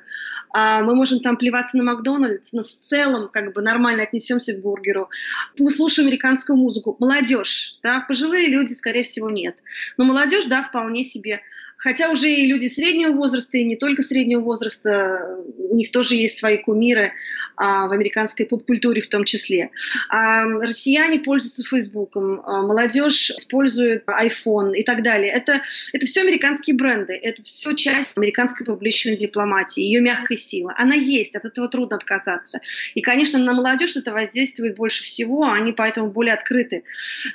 А 0.54 0.82
мы 0.82 0.96
можем 0.96 1.20
там 1.20 1.38
плеваться 1.38 1.78
на 1.78 1.84
Макдональдс, 1.84 2.52
но 2.52 2.64
в 2.64 2.68
целом 2.68 3.30
как 3.32 3.54
бы 3.54 3.62
нормально 3.62 4.04
отнесемся 4.04 4.54
к 4.54 4.62
бургеру. 4.62 5.10
Мы 5.58 5.72
слушаем 5.72 6.08
американскую 6.08 6.58
музыку. 6.58 6.98
Молодежь, 7.00 7.80
да, 7.84 8.02
пожилые 8.02 8.50
люди, 8.50 8.74
скорее 8.74 9.04
всего, 9.04 9.30
нет. 9.30 9.64
Но 9.98 10.04
молодежь, 10.04 10.46
да, 10.46 10.64
вполне 10.64 11.04
себе 11.06 11.42
Хотя 11.82 12.12
уже 12.12 12.32
и 12.32 12.46
люди 12.46 12.68
среднего 12.68 13.12
возраста, 13.12 13.58
и 13.58 13.64
не 13.64 13.76
только 13.76 14.04
среднего 14.04 14.42
возраста, 14.42 15.40
у 15.58 15.76
них 15.76 15.92
тоже 15.92 16.16
есть 16.16 16.38
свои 16.38 16.58
кумиры 16.58 17.14
а, 17.56 17.88
в 17.88 17.92
американской 17.92 18.46
поп-культуре 18.46 19.02
в 19.02 19.10
том 19.10 19.24
числе. 19.24 19.72
А 20.08 20.44
россияне 20.44 21.20
пользуются 21.20 21.64
Фейсбуком, 21.64 22.42
а 22.46 22.62
молодежь 22.62 23.32
использует 23.32 24.04
iPhone 24.08 24.76
и 24.76 24.84
так 24.84 25.02
далее. 25.02 25.32
Это, 25.32 25.62
это 25.92 26.06
все 26.06 26.22
американские 26.22 26.76
бренды, 26.76 27.14
это 27.14 27.42
все 27.42 27.74
часть 27.74 28.16
американской 28.16 28.64
публичной 28.64 29.16
дипломатии, 29.16 29.82
ее 29.82 30.02
мягкой 30.02 30.38
силы. 30.38 30.74
Она 30.78 30.94
есть, 30.94 31.36
от 31.36 31.46
этого 31.46 31.68
трудно 31.68 31.96
отказаться. 31.96 32.60
И, 32.94 33.02
конечно, 33.02 33.40
на 33.40 33.54
молодежь 33.54 33.96
это 33.96 34.12
воздействует 34.14 34.76
больше 34.76 35.04
всего, 35.04 35.50
они 35.50 35.72
поэтому 35.72 36.12
более 36.12 36.36
открыты. 36.36 36.84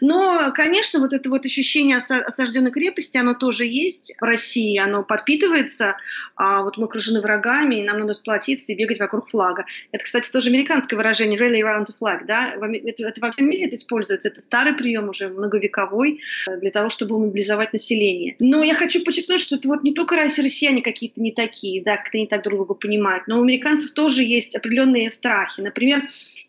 Но, 0.00 0.52
конечно, 0.54 1.00
вот 1.00 1.12
это 1.12 1.28
вот 1.30 1.44
ощущение 1.44 1.96
осажденной 1.96 2.70
крепости, 2.70 3.18
оно 3.18 3.34
тоже 3.34 3.64
есть. 3.64 4.14
России, 4.36 4.76
оно 4.76 5.02
подпитывается, 5.02 5.96
а 6.36 6.62
вот 6.62 6.76
мы 6.76 6.84
окружены 6.84 7.22
врагами, 7.22 7.76
и 7.76 7.82
нам 7.82 8.00
надо 8.00 8.12
сплотиться 8.12 8.72
и 8.72 8.76
бегать 8.76 9.00
вокруг 9.00 9.30
флага. 9.30 9.64
Это, 9.92 10.04
кстати, 10.04 10.30
тоже 10.30 10.50
американское 10.50 10.96
выражение 10.96 11.40
«rally 11.40 11.60
around 11.62 11.86
the 11.86 11.94
flag», 11.98 12.26
да? 12.26 12.54
Это, 12.84 13.06
это 13.06 13.20
во 13.22 13.30
всем 13.30 13.48
мире 13.48 13.64
это 13.64 13.76
используется. 13.76 14.28
Это 14.28 14.42
старый 14.42 14.74
прием 14.74 15.08
уже, 15.08 15.28
многовековой, 15.28 16.20
для 16.60 16.70
того, 16.70 16.90
чтобы 16.90 17.18
мобилизовать 17.18 17.72
население. 17.72 18.36
Но 18.38 18.62
я 18.62 18.74
хочу 18.74 19.02
подчеркнуть, 19.02 19.40
что 19.40 19.56
это 19.56 19.68
вот 19.68 19.82
не 19.82 19.94
только 19.94 20.16
россияне 20.16 20.82
какие-то 20.82 21.22
не 21.22 21.32
такие, 21.32 21.82
да, 21.82 21.96
как-то 21.96 22.18
не 22.18 22.26
так 22.26 22.42
друг 22.42 22.58
друга 22.58 22.74
понимают, 22.74 23.26
но 23.26 23.38
у 23.38 23.42
американцев 23.42 23.92
тоже 23.92 24.22
есть 24.22 24.54
определенные 24.54 25.10
страхи. 25.10 25.62
Например, 25.62 26.02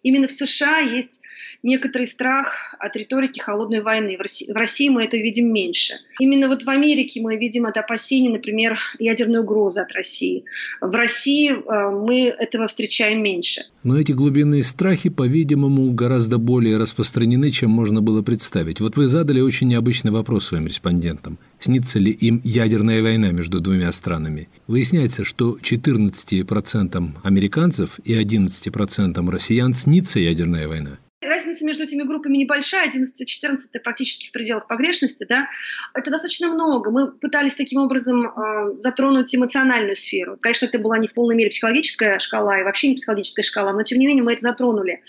именно 0.03 0.27
в 0.27 0.31
США 0.31 0.79
есть 0.79 1.21
некоторый 1.63 2.05
страх 2.05 2.75
от 2.79 2.95
риторики 2.95 3.39
холодной 3.39 3.81
войны. 3.81 4.17
В 4.17 4.53
России, 4.53 4.89
мы 4.89 5.05
это 5.05 5.17
видим 5.17 5.51
меньше. 5.51 5.93
Именно 6.19 6.47
вот 6.47 6.63
в 6.63 6.69
Америке 6.69 7.21
мы 7.21 7.35
видим 7.37 7.65
это 7.77 7.81
опасение, 7.81 8.31
например, 8.31 8.77
ядерной 8.99 9.41
угрозы 9.41 9.81
от 9.81 9.91
России. 9.93 10.43
В 10.81 10.93
России 10.95 11.51
э, 11.51 11.89
мы 11.91 12.27
этого 12.27 12.67
встречаем 12.67 13.21
меньше. 13.21 13.61
Но 13.83 13.99
эти 13.99 14.11
глубинные 14.11 14.63
страхи, 14.63 15.09
по-видимому, 15.09 15.91
гораздо 15.91 16.37
более 16.37 16.77
распространены, 16.77 17.51
чем 17.51 17.71
можно 17.71 18.01
было 18.01 18.21
представить. 18.21 18.79
Вот 18.79 18.97
вы 18.97 19.07
задали 19.07 19.41
очень 19.41 19.67
необычный 19.67 20.11
вопрос 20.11 20.47
своим 20.47 20.67
респондентам. 20.67 21.37
Снится 21.59 21.99
ли 21.99 22.11
им 22.11 22.41
ядерная 22.43 23.01
война 23.01 23.31
между 23.31 23.59
двумя 23.59 23.91
странами? 23.91 24.49
Выясняется, 24.67 25.23
что 25.23 25.57
14% 25.61 27.09
американцев 27.23 27.99
и 28.03 28.13
11% 28.13 29.31
россиян 29.31 29.73
снится 29.73 30.19
ядерная 30.19 30.67
война 30.67 30.97
разница 31.21 31.65
между 31.65 31.83
этими 31.83 32.03
группами 32.03 32.37
небольшая, 32.37 32.87
11 32.89 33.21
и 33.21 33.25
14 33.25 33.69
это 33.71 33.79
практически 33.83 34.27
в 34.27 34.31
пределах 34.31 34.67
погрешности, 34.67 35.25
да, 35.27 35.47
это 35.93 36.11
достаточно 36.11 36.47
много. 36.49 36.91
Мы 36.91 37.11
пытались 37.11 37.55
таким 37.55 37.81
образом 37.81 38.27
э, 38.27 38.75
затронуть 38.79 39.33
эмоциональную 39.35 39.95
сферу. 39.95 40.37
Конечно, 40.39 40.65
это 40.65 40.79
была 40.79 40.97
не 40.97 41.07
в 41.07 41.13
полной 41.13 41.35
мере 41.35 41.49
психологическая 41.49 42.19
шкала 42.19 42.59
и 42.59 42.63
вообще 42.63 42.89
не 42.89 42.95
психологическая 42.95 43.43
шкала, 43.43 43.73
но 43.73 43.83
тем 43.83 43.99
не 43.99 44.07
менее 44.07 44.23
мы 44.23 44.33
это 44.33 44.41
затронули. 44.41 45.01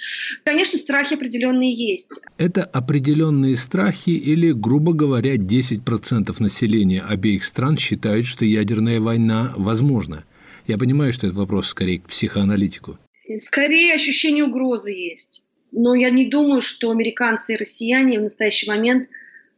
Конечно, 0.45 0.79
страхи 0.79 1.15
определенные 1.15 1.73
есть. 1.73 2.23
Это 2.39 2.65
определенные 2.65 3.57
страхи 3.57 4.11
или, 4.11 4.53
грубо 4.53 4.93
говоря, 4.93 5.37
10% 5.37 6.35
населения 6.39 7.03
обеих 7.03 7.45
стран 7.45 7.77
считают, 7.77 8.27
что 8.27 8.45
ядерная 8.45 9.01
война 9.01 9.53
возможна? 9.57 10.25
Я 10.67 10.79
понимаю, 10.79 11.13
что 11.13 11.27
это 11.27 11.37
вопрос 11.37 11.69
скорее 11.69 12.01
к 12.01 12.09
психоаналитику. 12.09 12.99
Скорее 13.35 13.95
ощущение 13.95 14.45
угрозы 14.45 14.93
есть. 14.93 15.45
Но 15.73 15.95
я 15.95 16.11
не 16.11 16.27
думаю, 16.27 16.61
что 16.61 16.91
американцы 16.91 17.55
и 17.55 17.57
россияне 17.57 18.19
в 18.19 18.23
настоящий 18.23 18.69
момент 18.69 19.09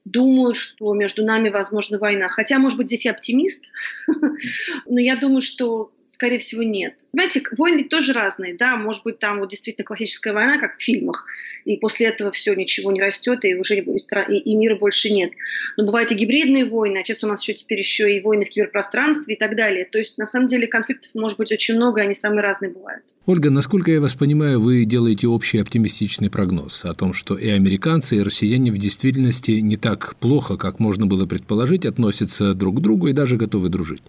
думают, 0.05 0.57
что 0.57 0.93
между 0.95 1.25
нами 1.25 1.51
возможна 1.51 1.99
война. 1.99 2.29
Хотя, 2.29 2.59
может 2.59 2.79
быть, 2.79 2.89
здесь 2.89 3.05
я 3.05 3.13
оптимист, 3.13 3.67
но 4.87 4.99
я 5.01 5.17
думаю, 5.17 5.41
что 5.41 5.93
скорее 6.11 6.39
всего, 6.39 6.63
нет. 6.63 7.07
Понимаете, 7.13 7.43
войны 7.57 7.79
ведь 7.79 7.89
тоже 7.89 8.13
разные, 8.13 8.57
да, 8.57 8.77
может 8.77 9.05
быть, 9.05 9.19
там 9.19 9.41
вот 9.41 9.51
действительно 9.51 9.85
классическая 9.85 10.33
война, 10.33 10.59
как 10.59 10.77
в 10.77 10.83
фильмах, 10.83 11.27
и 11.65 11.77
после 11.77 12.07
этого 12.07 12.31
все, 12.31 12.55
ничего 12.55 12.91
не 12.93 13.01
растет, 13.01 13.45
и 13.45 13.55
уже 13.55 13.77
и, 13.77 13.83
и 13.83 14.55
мира 14.55 14.77
больше 14.77 15.11
нет. 15.11 15.33
Но 15.77 15.85
бывают 15.85 16.11
и 16.11 16.15
гибридные 16.15 16.65
войны, 16.65 16.99
а 16.99 17.05
сейчас 17.05 17.25
у 17.25 17.29
нас 17.29 17.43
еще 17.43 17.55
теперь 17.55 17.79
еще 17.79 18.15
и 18.15 18.21
войны 18.21 18.45
в 18.45 18.51
киберпространстве 18.51 19.35
и 19.35 19.39
так 19.39 19.57
далее. 19.57 19.85
То 19.85 19.99
есть, 19.99 20.19
на 20.19 20.27
самом 20.27 20.49
деле, 20.49 20.67
конфликтов 20.67 21.11
может 21.15 21.39
быть 21.39 21.53
очень 21.53 21.77
много, 21.77 22.01
они 22.01 22.15
самые 22.15 22.43
разные 22.43 22.71
бывают. 22.71 23.05
Ольга, 23.27 23.51
насколько 23.51 23.91
я 23.91 24.01
вас 24.01 24.15
понимаю, 24.15 24.61
вы 24.61 24.85
делаете 24.85 25.29
общий 25.29 25.59
оптимистичный 25.59 26.31
прогноз 26.31 26.85
о 26.85 26.95
том, 26.95 27.13
что 27.13 27.37
и 27.37 27.49
американцы, 27.49 28.17
и 28.17 28.23
россияне 28.23 28.73
в 28.73 28.79
действительности 28.79 29.53
не 29.53 29.77
так 29.77 30.17
плохо, 30.17 30.57
как 30.57 30.81
можно 30.81 31.07
было 31.07 31.27
предположить, 31.27 31.87
относятся 31.87 32.55
друг 32.55 32.79
к 32.79 32.81
другу 32.81 33.09
и 33.09 33.13
даже 33.13 33.37
готовы 33.37 33.69
дружить. 33.69 34.03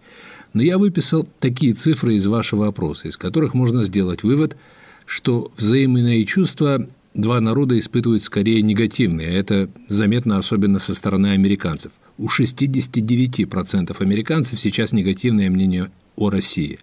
Но 0.53 0.61
я 0.61 0.77
выписал 0.77 1.27
такие 1.39 1.73
цифры 1.73 2.15
из 2.15 2.25
вашего 2.27 2.67
опроса, 2.67 3.07
из 3.07 3.17
которых 3.17 3.53
можно 3.53 3.83
сделать 3.83 4.23
вывод, 4.23 4.57
что 5.05 5.51
взаимные 5.57 6.25
чувства 6.25 6.87
два 7.13 7.39
народа 7.39 7.77
испытывают 7.77 8.23
скорее 8.23 8.61
негативные. 8.61 9.29
Это 9.29 9.69
заметно 9.87 10.37
особенно 10.37 10.79
со 10.79 10.95
стороны 10.95 11.27
американцев. 11.27 11.91
У 12.17 12.27
69% 12.27 13.95
американцев 14.01 14.59
сейчас 14.59 14.93
негативное 14.93 15.49
мнение 15.49 15.91
о 16.15 16.29
России. 16.29 16.79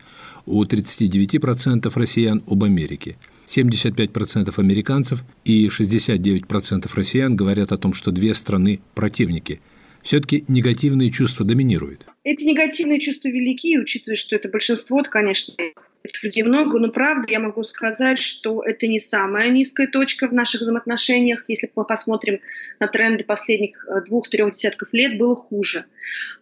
У 0.46 0.64
39% 0.64 1.92
россиян 1.94 2.42
об 2.46 2.64
Америке. 2.64 3.16
75% 3.46 4.52
американцев 4.58 5.24
и 5.44 5.68
69% 5.68 6.90
россиян 6.94 7.36
говорят 7.36 7.72
о 7.72 7.78
том, 7.78 7.94
что 7.94 8.10
две 8.10 8.34
страны 8.34 8.80
противники. 8.94 9.60
Все-таки 10.02 10.44
негативные 10.48 11.10
чувства 11.10 11.44
доминируют. 11.44 12.06
Эти 12.24 12.44
негативные 12.44 13.00
чувства 13.00 13.28
велики, 13.28 13.78
учитывая, 13.78 14.16
что 14.16 14.36
это 14.36 14.48
большинство, 14.48 15.02
конечно, 15.02 15.54
людей 16.22 16.42
много, 16.42 16.78
но 16.78 16.90
правда 16.90 17.26
я 17.30 17.40
могу 17.40 17.62
сказать, 17.62 18.18
что 18.18 18.62
это 18.62 18.86
не 18.86 18.98
самая 18.98 19.50
низкая 19.50 19.86
точка 19.86 20.28
в 20.28 20.32
наших 20.32 20.62
взаимоотношениях. 20.62 21.44
Если 21.48 21.70
мы 21.74 21.84
посмотрим 21.84 22.40
на 22.80 22.88
тренды 22.88 23.24
последних 23.24 23.86
э, 23.86 24.02
двух-трех 24.06 24.52
десятков 24.52 24.88
лет, 24.92 25.18
было 25.18 25.36
хуже. 25.36 25.84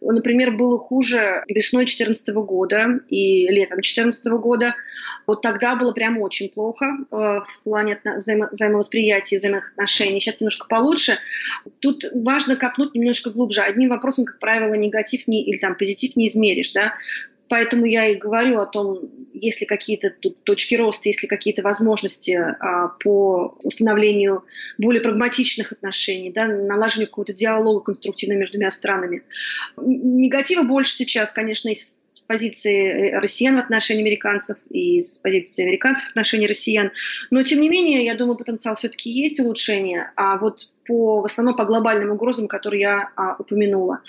Например, 0.00 0.52
было 0.52 0.78
хуже 0.78 1.42
весной 1.48 1.86
2014 1.86 2.34
года 2.36 3.00
и 3.08 3.48
летом 3.48 3.76
2014 3.76 4.26
года. 4.34 4.74
Вот 5.26 5.42
тогда 5.42 5.74
было 5.74 5.92
прямо 5.92 6.20
очень 6.20 6.48
плохо 6.50 6.86
э, 6.86 7.14
в 7.16 7.60
плане 7.64 8.00
взаимо 8.16 8.48
взаимовосприятия, 8.52 9.38
взаимоотношений. 9.38 10.20
Сейчас 10.20 10.40
немножко 10.40 10.66
получше. 10.68 11.18
Тут 11.80 12.04
важно 12.14 12.56
копнуть 12.56 12.94
немножко 12.94 13.30
глубже. 13.30 13.62
Одним 13.62 13.90
вопросом, 13.90 14.24
как 14.24 14.38
правило, 14.38 14.74
негатив 14.74 15.26
не, 15.26 15.44
или 15.44 15.58
там 15.58 15.76
позитив 15.76 16.16
не 16.16 16.28
измеришь, 16.28 16.72
да, 16.72 16.94
Поэтому 17.48 17.86
я 17.86 18.06
и 18.06 18.16
говорю 18.16 18.60
о 18.60 18.66
том, 18.66 19.00
есть 19.32 19.60
ли 19.60 19.66
какие-то 19.66 20.10
тут 20.10 20.42
точки 20.42 20.74
роста, 20.74 21.08
есть 21.08 21.22
ли 21.22 21.28
какие-то 21.28 21.62
возможности 21.62 22.32
а, 22.32 22.88
по 22.88 23.56
установлению 23.62 24.44
более 24.78 25.00
прагматичных 25.00 25.72
отношений, 25.72 26.32
да, 26.32 26.46
налаживанию 26.48 27.08
какого-то 27.08 27.32
диалога 27.32 27.80
конструктивного 27.80 28.38
между 28.38 28.54
двумя 28.54 28.70
странами. 28.70 29.22
Негатива 29.76 30.62
больше 30.62 30.94
сейчас, 30.94 31.32
конечно, 31.32 31.68
из 31.68 31.98
с 32.16 32.22
позиции 32.22 33.12
россиян 33.12 33.56
в 33.56 33.58
отношении 33.58 34.00
американцев 34.00 34.56
и 34.70 35.02
с 35.02 35.18
позиции 35.18 35.64
американцев 35.64 36.06
в 36.06 36.10
отношении 36.12 36.46
россиян. 36.46 36.90
Но, 37.30 37.42
тем 37.42 37.60
не 37.60 37.68
менее, 37.68 38.06
я 38.06 38.14
думаю, 38.14 38.38
потенциал 38.38 38.74
все-таки 38.74 39.10
есть 39.10 39.38
улучшение. 39.38 40.12
А 40.16 40.38
вот 40.38 40.70
по, 40.86 41.20
в 41.20 41.26
основном 41.26 41.56
по 41.56 41.66
глобальным 41.66 42.12
угрозам, 42.12 42.48
которые 42.48 42.80
я 42.80 43.10
а, 43.16 43.36
упомянула. 43.38 44.00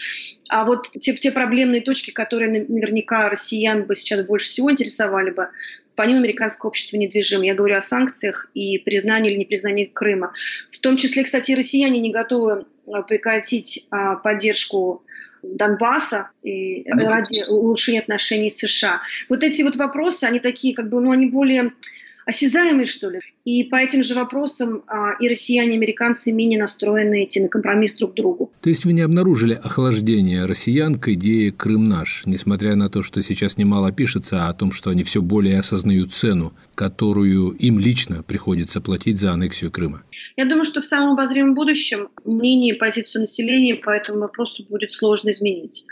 А 0.48 0.64
вот 0.64 0.90
те, 0.92 1.14
те 1.16 1.32
проблемные 1.32 1.82
точки, 1.82 2.12
которые 2.12 2.50
наверняка 2.50 3.28
россиян 3.28 3.84
бы 3.84 3.94
сейчас 3.94 4.22
больше 4.22 4.48
всего 4.48 4.72
интересовали 4.72 5.32
бы, 5.32 5.50
помимо 5.96 6.20
американского 6.20 6.70
общества 6.70 6.96
недвижим, 6.96 7.42
я 7.42 7.56
говорю 7.56 7.76
о 7.76 7.82
санкциях 7.82 8.50
и 8.54 8.78
признании 8.78 9.32
или 9.32 9.40
непризнании 9.40 9.84
Крыма. 9.84 10.32
В 10.70 10.78
том 10.80 10.96
числе, 10.96 11.26
кстати, 11.26 11.52
россияне 11.52 12.00
не 12.00 12.12
готовы 12.12 12.68
а, 12.90 13.02
прекратить 13.02 13.86
а, 13.92 14.16
поддержку 14.16 15.04
Донбасса 15.44 16.30
и 16.44 16.84
ради 16.90 17.42
улучшения 17.50 18.00
отношений 18.00 18.50
с 18.50 18.58
США. 18.58 19.02
Вот 19.30 19.44
эти 19.44 19.62
вот 19.62 19.76
вопросы, 19.76 20.26
они 20.26 20.40
такие, 20.40 20.76
как 20.76 20.90
бы, 20.90 21.02
ну, 21.02 21.12
они 21.12 21.28
более 21.28 21.74
осязаемые, 22.28 22.86
что 22.86 23.10
ли. 23.10 23.22
И 23.46 23.64
по 23.64 23.78
этим 23.78 24.04
же 24.04 24.14
вопросам 24.14 24.84
а, 24.88 25.14
и 25.20 25.30
россияне, 25.30 25.72
и 25.72 25.78
американцы 25.78 26.34
менее 26.34 26.60
настроены 26.60 27.24
идти 27.24 27.40
на 27.40 27.48
компромисс 27.48 27.96
друг 27.96 28.12
к 28.12 28.16
другу. 28.16 28.52
То 28.62 28.70
есть 28.70 28.84
вы 28.84 28.92
не 28.92 29.02
обнаружили 29.02 29.54
охлаждение 29.54 30.46
россиян 30.46 31.00
к 31.00 31.08
идее 31.08 31.54
«Крым 31.54 31.88
наш», 31.88 32.24
несмотря 32.26 32.76
на 32.76 32.90
то, 32.90 33.02
что 33.02 33.24
сейчас 33.24 33.58
немало 33.58 33.94
пишется 33.94 34.48
о 34.48 34.54
том, 34.54 34.74
что 34.74 34.90
они 34.90 35.06
все 35.06 35.22
более 35.22 35.58
осознают 35.60 36.14
цену, 36.14 36.54
которую 36.76 37.52
им 37.52 37.80
лично 37.80 38.24
приходится 38.24 38.82
платить 38.82 39.20
за 39.20 39.32
аннексию 39.32 39.72
Крыма? 39.72 40.04
Я 40.36 40.46
думаю, 40.46 40.66
что 40.66 40.82
в 40.82 40.86
самом 40.86 41.14
обозримом 41.14 41.56
будущем 41.56 42.10
мнение 42.26 42.76
и 42.76 42.78
позицию 42.78 43.22
населения 43.22 43.76
по 43.76 43.92
этому 43.92 44.20
вопросу 44.20 44.66
будет 44.70 44.92
сложно 44.92 45.32
изменить. 45.32 45.86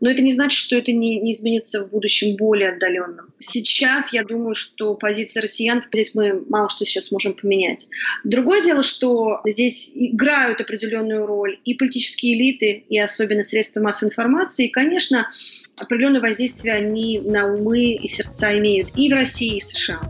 Но 0.00 0.10
это 0.10 0.22
не 0.22 0.32
значит, 0.32 0.58
что 0.58 0.76
это 0.76 0.92
не, 0.92 1.20
не 1.20 1.32
изменится 1.32 1.84
в 1.84 1.90
будущем 1.90 2.36
более 2.36 2.70
отдаленном. 2.70 3.32
Сейчас 3.38 4.12
я 4.12 4.24
думаю, 4.24 4.54
что 4.54 4.94
позиция 4.94 5.42
россиян, 5.42 5.82
здесь 5.92 6.14
мы 6.14 6.42
мало 6.48 6.68
что 6.68 6.84
сейчас 6.84 7.12
можем 7.12 7.34
поменять. 7.34 7.88
Другое 8.24 8.62
дело, 8.62 8.82
что 8.82 9.40
здесь 9.46 9.90
играют 9.94 10.60
определенную 10.60 11.26
роль 11.26 11.58
и 11.64 11.74
политические 11.74 12.34
элиты, 12.34 12.84
и 12.88 12.98
особенно 12.98 13.44
средства 13.44 13.80
массовой 13.80 14.10
информации. 14.10 14.66
И, 14.66 14.70
конечно, 14.70 15.28
определенное 15.76 16.20
воздействие 16.20 16.74
они 16.74 17.20
на 17.20 17.46
умы 17.46 17.92
и 17.94 18.08
сердца 18.08 18.56
имеют 18.58 18.90
и 18.96 19.10
в 19.10 19.14
России, 19.14 19.56
и 19.56 19.60
в 19.60 19.64
США. 19.64 20.00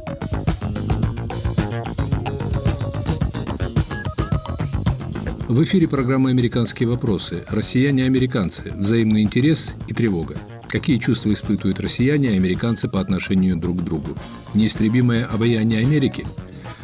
В 5.50 5.64
эфире 5.64 5.88
программа 5.88 6.30
«Американские 6.30 6.88
вопросы». 6.88 7.42
Россияне-американцы. 7.48 8.72
Взаимный 8.72 9.22
интерес 9.22 9.70
и 9.88 9.92
тревога. 9.92 10.36
Какие 10.68 10.98
чувства 10.98 11.32
испытывают 11.32 11.80
россияне 11.80 12.28
и 12.28 12.36
американцы 12.36 12.88
по 12.88 13.00
отношению 13.00 13.56
друг 13.56 13.78
к 13.78 13.82
другу? 13.82 14.10
Неистребимое 14.54 15.26
обаяние 15.26 15.80
Америки? 15.80 16.24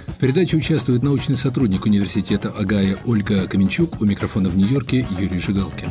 В 0.08 0.18
передаче 0.18 0.56
участвует 0.56 1.04
научный 1.04 1.36
сотрудник 1.36 1.84
университета 1.84 2.50
Агая 2.50 2.98
Ольга 3.04 3.46
Каменчук. 3.46 4.00
У 4.00 4.04
микрофона 4.04 4.48
в 4.48 4.56
Нью-Йорке 4.56 5.06
Юрий 5.16 5.38
Жигалкин. 5.38 5.88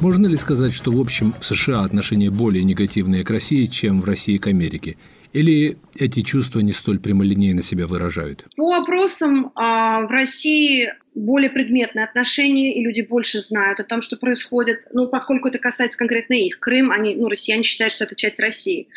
Можно 0.00 0.28
ли 0.28 0.36
сказать, 0.36 0.72
что 0.72 0.92
в 0.92 1.00
общем 1.00 1.34
в 1.40 1.44
США 1.44 1.82
отношения 1.82 2.30
более 2.30 2.62
негативные 2.62 3.24
к 3.24 3.30
России, 3.30 3.66
чем 3.66 4.00
в 4.00 4.04
России 4.04 4.38
к 4.38 4.46
Америке? 4.46 4.96
Или 5.36 5.76
эти 5.94 6.22
чувства 6.22 6.60
не 6.60 6.72
столь 6.72 6.98
прямолинейно 6.98 7.62
себя 7.62 7.86
выражают? 7.86 8.46
По 8.56 8.76
опросам 8.76 9.52
а, 9.54 10.06
в 10.06 10.10
России 10.10 10.90
более 11.14 11.50
предметные 11.50 12.06
отношения, 12.06 12.74
и 12.74 12.82
люди 12.82 13.02
больше 13.02 13.40
знают 13.40 13.78
о 13.78 13.84
том, 13.84 14.00
что 14.00 14.16
происходит, 14.16 14.86
ну, 14.94 15.08
поскольку 15.08 15.48
это 15.48 15.58
касается 15.58 15.98
конкретно 15.98 16.32
их. 16.32 16.58
Крым, 16.58 16.90
они, 16.90 17.14
ну, 17.16 17.28
россияне 17.28 17.64
считают, 17.64 17.92
что 17.92 18.04
это 18.04 18.14
часть 18.14 18.40
России. 18.40 18.88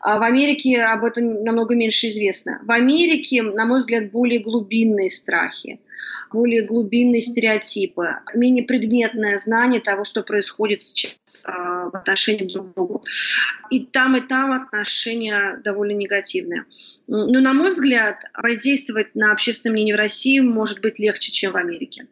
А 0.00 0.18
в 0.18 0.22
Америке 0.24 0.82
об 0.82 1.04
этом 1.04 1.44
намного 1.44 1.76
меньше 1.76 2.08
известно. 2.08 2.60
В 2.64 2.72
Америке, 2.72 3.42
на 3.42 3.64
мой 3.64 3.78
взгляд, 3.78 4.10
более 4.10 4.40
глубинные 4.40 5.10
страхи 5.10 5.78
более 6.32 6.62
глубинные 6.62 7.22
стереотипы, 7.22 8.16
менее 8.34 8.64
предметное 8.64 9.38
знание 9.38 9.80
того, 9.80 10.04
что 10.04 10.22
происходит 10.22 10.80
сейчас 10.80 11.44
э, 11.44 11.50
в 11.50 11.90
отношении 11.94 12.52
друг 12.52 12.72
к 12.72 12.74
другу. 12.74 13.04
И 13.70 13.84
там, 13.84 14.16
и 14.16 14.20
там 14.20 14.52
отношения 14.52 15.60
довольно 15.64 15.92
негативные. 15.92 16.64
Но, 17.06 17.40
на 17.40 17.52
мой 17.52 17.70
взгляд, 17.70 18.24
воздействовать 18.34 19.14
на 19.14 19.32
общественное 19.32 19.72
мнение 19.74 19.94
в 19.94 19.98
России 19.98 20.40
может 20.40 20.80
быть 20.80 20.98
легче, 20.98 21.30
чем 21.32 21.52
в 21.52 21.56
Америке. 21.56 22.06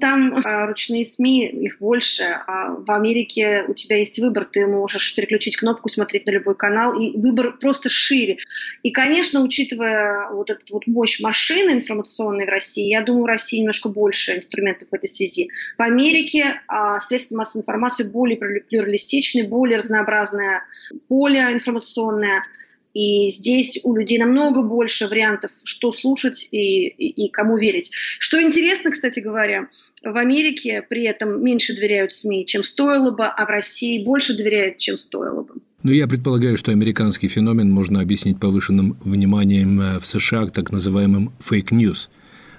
Там 0.00 0.40
а, 0.44 0.66
ручные 0.66 1.04
СМИ, 1.04 1.48
их 1.48 1.78
больше. 1.78 2.22
А 2.46 2.74
в 2.74 2.90
Америке 2.90 3.64
у 3.68 3.74
тебя 3.74 3.98
есть 3.98 4.18
выбор, 4.18 4.44
ты 4.44 4.66
можешь 4.66 5.14
переключить 5.14 5.56
кнопку, 5.56 5.88
смотреть 5.88 6.26
на 6.26 6.30
любой 6.30 6.56
канал, 6.56 6.98
и 6.98 7.16
выбор 7.16 7.56
просто 7.58 7.88
шире. 7.88 8.38
И, 8.82 8.90
конечно, 8.90 9.40
учитывая 9.40 10.30
вот 10.30 10.50
эту 10.50 10.74
вот 10.74 10.86
мощь 10.86 11.20
машины 11.20 11.72
информационной 11.72 12.46
в 12.46 12.50
России, 12.50 12.88
я 12.88 13.02
думаю, 13.02 13.24
в 13.24 13.28
России 13.28 13.58
немножко 13.58 13.88
больше 13.88 14.36
инструментов 14.36 14.88
в 14.90 14.94
этой 14.94 15.08
связи. 15.08 15.50
В 15.78 15.82
Америке 15.82 16.60
а, 16.66 17.00
средства 17.00 17.36
массовой 17.36 17.62
информации 17.62 18.04
более 18.04 18.36
плюралистичны, 18.36 19.44
более 19.44 19.78
разнообразное 19.78 20.64
поле 21.08 21.40
информационное– 21.40 22.42
и 22.94 23.28
здесь 23.28 23.80
у 23.84 23.94
людей 23.94 24.18
намного 24.18 24.62
больше 24.62 25.08
вариантов, 25.08 25.50
что 25.64 25.92
слушать 25.92 26.48
и, 26.50 26.86
и, 26.86 27.26
и 27.26 27.28
кому 27.28 27.58
верить. 27.58 27.90
Что 27.92 28.40
интересно, 28.40 28.92
кстати 28.92 29.20
говоря, 29.20 29.68
в 30.02 30.16
Америке 30.16 30.80
при 30.88 31.04
этом 31.04 31.44
меньше 31.44 31.74
доверяют 31.74 32.14
СМИ, 32.14 32.46
чем 32.46 32.62
стоило 32.62 33.10
бы, 33.10 33.26
а 33.26 33.44
в 33.44 33.48
России 33.48 34.04
больше 34.04 34.36
доверяют, 34.36 34.78
чем 34.78 34.96
стоило 34.96 35.42
бы. 35.42 35.54
Но 35.82 35.92
я 35.92 36.06
предполагаю, 36.06 36.56
что 36.56 36.70
американский 36.70 37.28
феномен 37.28 37.70
можно 37.70 38.00
объяснить 38.00 38.40
повышенным 38.40 38.96
вниманием 39.04 39.80
э, 39.80 39.98
в 39.98 40.06
США 40.06 40.46
к 40.46 40.52
так 40.52 40.70
называемым 40.70 41.32
fake 41.40 41.70
news, 41.70 42.08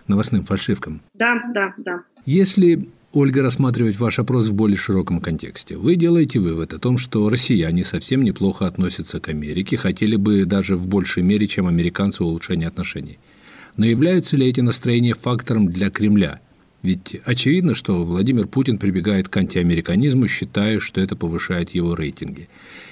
новостным 0.08 0.44
фальшивкам. 0.44 1.02
Да, 1.16 1.42
да, 1.54 1.72
да. 1.80 2.04
Если 2.26 2.88
Ольга, 3.16 3.42
рассматривать 3.42 3.98
ваш 3.98 4.20
опрос 4.20 4.48
в 4.48 4.54
более 4.54 4.76
широком 4.76 5.22
контексте. 5.22 5.78
Вы 5.78 5.96
делаете 5.96 6.40
вывод 6.40 6.74
о 6.74 6.80
том, 6.80 6.98
что 6.98 7.30
россияне 7.30 7.86
совсем 7.86 8.22
неплохо 8.24 8.68
относятся 8.68 9.22
к 9.22 9.30
Америке, 9.30 9.78
хотели 9.78 10.18
бы 10.18 10.44
даже 10.44 10.76
в 10.76 10.86
большей 10.88 11.24
мере, 11.24 11.48
чем 11.48 11.68
американцы, 11.68 12.26
улучшения 12.26 12.68
отношений. 12.68 13.18
Но 13.78 13.86
являются 13.86 14.36
ли 14.36 14.46
эти 14.46 14.60
настроения 14.60 15.14
фактором 15.14 15.70
для 15.72 15.90
Кремля? 15.90 16.42
Ведь 16.86 17.20
очевидно, 17.26 17.74
что 17.74 18.04
Владимир 18.04 18.48
Путин 18.48 18.78
прибегает 18.78 19.28
к 19.28 19.36
антиамериканизму, 19.38 20.28
считая, 20.28 20.80
что 20.80 21.02
это 21.02 21.16
повышает 21.16 21.72
его 21.72 21.96
рейтинги. 21.96 22.48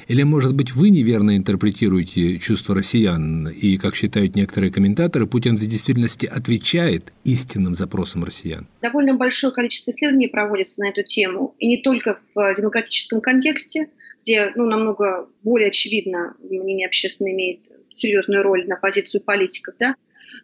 Или, 0.08 0.24
может 0.24 0.56
быть, 0.56 0.74
вы 0.74 0.90
неверно 0.90 1.38
интерпретируете 1.38 2.40
чувства 2.40 2.74
россиян, 2.74 3.48
и, 3.48 3.78
как 3.78 3.96
считают 3.96 4.36
некоторые 4.36 4.72
комментаторы, 4.72 5.28
Путин 5.28 5.58
в 5.58 5.60
действительности 5.60 6.26
отвечает 6.26 7.14
истинным 7.24 7.76
запросам 7.76 8.24
россиян? 8.24 8.66
Довольно 8.82 9.14
большое 9.14 9.54
количество 9.54 9.92
исследований 9.92 10.28
проводится 10.28 10.82
на 10.82 10.90
эту 10.90 11.04
тему, 11.04 11.54
и 11.60 11.68
не 11.68 11.78
только 11.78 12.20
в 12.34 12.54
демократическом 12.56 13.22
контексте, 13.22 13.90
где 14.24 14.52
ну, 14.56 14.66
намного 14.66 15.28
более 15.44 15.68
очевидно 15.68 16.36
мнение 16.42 16.88
общественное 16.88 17.34
имеет 17.34 17.60
серьезную 17.92 18.42
роль 18.42 18.68
на 18.68 18.76
позицию 18.76 19.22
политиков, 19.22 19.76
да, 19.78 19.96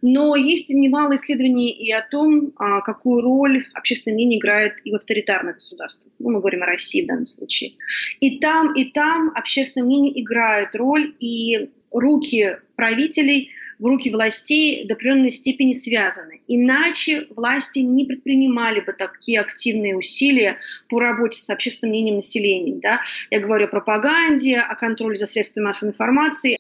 но 0.02 0.36
есть 0.36 0.70
немало 0.70 1.16
исследований 1.16 1.72
и 1.72 1.92
о 1.92 2.02
том, 2.02 2.54
а, 2.56 2.82
какую 2.82 3.22
роль 3.22 3.66
общественное 3.74 4.16
мнение 4.16 4.40
играет 4.40 4.80
и 4.84 4.92
в 4.92 4.96
авторитарных 4.96 5.56
государствах. 5.56 6.14
Ну, 6.20 6.32
мы 6.32 6.40
говорим 6.40 6.64
о 6.64 6.68
России 6.68 7.04
в 7.04 7.08
данном 7.08 7.26
случае. 7.26 7.74
И 8.20 8.40
там, 8.40 8.74
и 8.74 8.86
там 8.86 9.32
общественное 9.36 9.86
мнение 9.86 10.22
играет 10.22 10.76
роль, 10.76 11.16
и 11.20 11.70
руки 11.92 12.58
правителей 12.76 13.52
в 13.80 13.86
руки 13.86 14.12
властей 14.12 14.86
до 14.86 14.94
определенной 14.94 15.32
степени 15.32 15.72
связаны. 15.72 16.42
Иначе 16.48 17.28
власти 17.30 17.80
не 17.80 18.06
предпринимали 18.06 18.82
бы 18.82 18.92
такие 18.92 19.40
активные 19.40 19.96
усилия 19.96 20.58
по 20.90 21.00
работе 21.00 21.42
с 21.42 21.50
общественным 21.50 21.92
мнением 21.92 22.18
населения. 22.18 22.76
Да? 22.82 23.00
Я 23.32 23.40
говорю 23.40 23.66
о 23.66 23.70
пропаганде, 23.70 24.60
о 24.60 24.76
контроле 24.76 25.16
за 25.16 25.26
средствами 25.26 25.66
массовой 25.66 25.92
информации. 25.92 26.58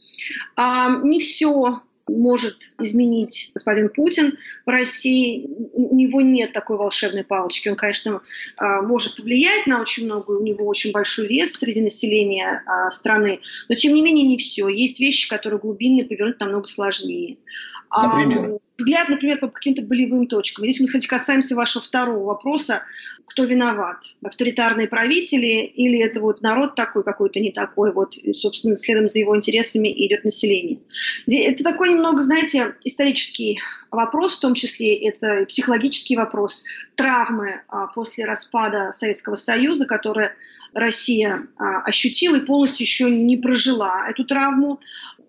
А, 0.55 0.97
не 1.03 1.19
все 1.19 1.81
может 2.09 2.73
изменить 2.79 3.51
господин 3.53 3.89
Путин 3.89 4.37
в 4.65 4.69
России. 4.69 5.47
У 5.73 5.95
него 5.95 6.21
нет 6.21 6.53
такой 6.53 6.77
волшебной 6.77 7.23
палочки. 7.23 7.69
Он, 7.69 7.75
конечно, 7.75 8.21
а, 8.57 8.81
может 8.81 9.17
повлиять 9.17 9.67
на 9.67 9.81
очень 9.81 10.05
много, 10.05 10.31
у 10.31 10.43
него 10.43 10.65
очень 10.65 10.91
большой 10.91 11.27
вес 11.27 11.53
среди 11.53 11.81
населения 11.81 12.63
а, 12.65 12.91
страны, 12.91 13.41
но 13.67 13.75
тем 13.75 13.93
не 13.93 14.01
менее 14.01 14.27
не 14.27 14.37
все. 14.37 14.67
Есть 14.67 14.99
вещи, 14.99 15.29
которые 15.29 15.59
глубинные 15.59 16.05
повернуть 16.05 16.39
намного 16.39 16.67
сложнее. 16.67 17.37
Например? 17.91 18.59
Взгляд, 18.79 19.09
например, 19.09 19.37
по 19.39 19.47
каким-то 19.47 19.83
болевым 19.83 20.27
точкам. 20.27 20.65
Если 20.65 20.81
мы, 20.81 20.87
кстати, 20.87 21.07
касаемся 21.07 21.55
вашего 21.55 21.83
второго 21.83 22.25
вопроса, 22.25 22.81
кто 23.25 23.43
виноват? 23.43 24.15
Авторитарные 24.23 24.87
правители 24.87 25.65
или 25.65 25.99
это 25.99 26.21
вот 26.21 26.41
народ 26.41 26.75
такой 26.75 27.03
какой-то 27.03 27.39
не 27.39 27.51
такой, 27.51 27.93
вот, 27.93 28.17
и, 28.17 28.33
собственно, 28.33 28.73
следом 28.73 29.07
за 29.07 29.19
его 29.19 29.35
интересами 29.35 29.89
идет 30.05 30.23
население. 30.23 30.79
Это 31.27 31.63
такой 31.63 31.89
немного, 31.89 32.21
знаете, 32.21 32.75
исторический 32.83 33.59
вопрос, 33.91 34.37
в 34.37 34.39
том 34.39 34.55
числе 34.55 34.95
это 34.95 35.45
психологический 35.45 36.15
вопрос, 36.15 36.65
травмы 36.95 37.61
а, 37.67 37.87
после 37.87 38.25
распада 38.25 38.91
Советского 38.91 39.35
Союза, 39.35 39.85
которые 39.85 40.33
Россия 40.73 41.47
а, 41.57 41.81
ощутила 41.81 42.37
и 42.37 42.45
полностью 42.45 42.85
еще 42.85 43.09
не 43.09 43.37
прожила 43.37 44.07
эту 44.09 44.25
травму, 44.25 44.79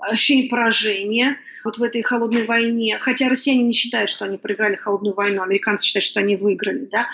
ощущение 0.00 0.48
поражения 0.48 1.36
вот 1.64 1.78
в 1.78 1.82
этой 1.82 2.02
холодной 2.02 2.46
войне, 2.46 2.98
хотя 2.98 3.28
россияне 3.28 3.64
не 3.64 3.72
считают, 3.72 4.10
что 4.10 4.24
они 4.24 4.38
проиграли 4.38 4.76
холодную 4.76 5.14
войну, 5.14 5.42
американцы 5.42 5.84
считают, 5.84 6.04
что 6.04 6.20
они 6.20 6.36
выиграли. 6.36 6.88
Да? 6.90 7.06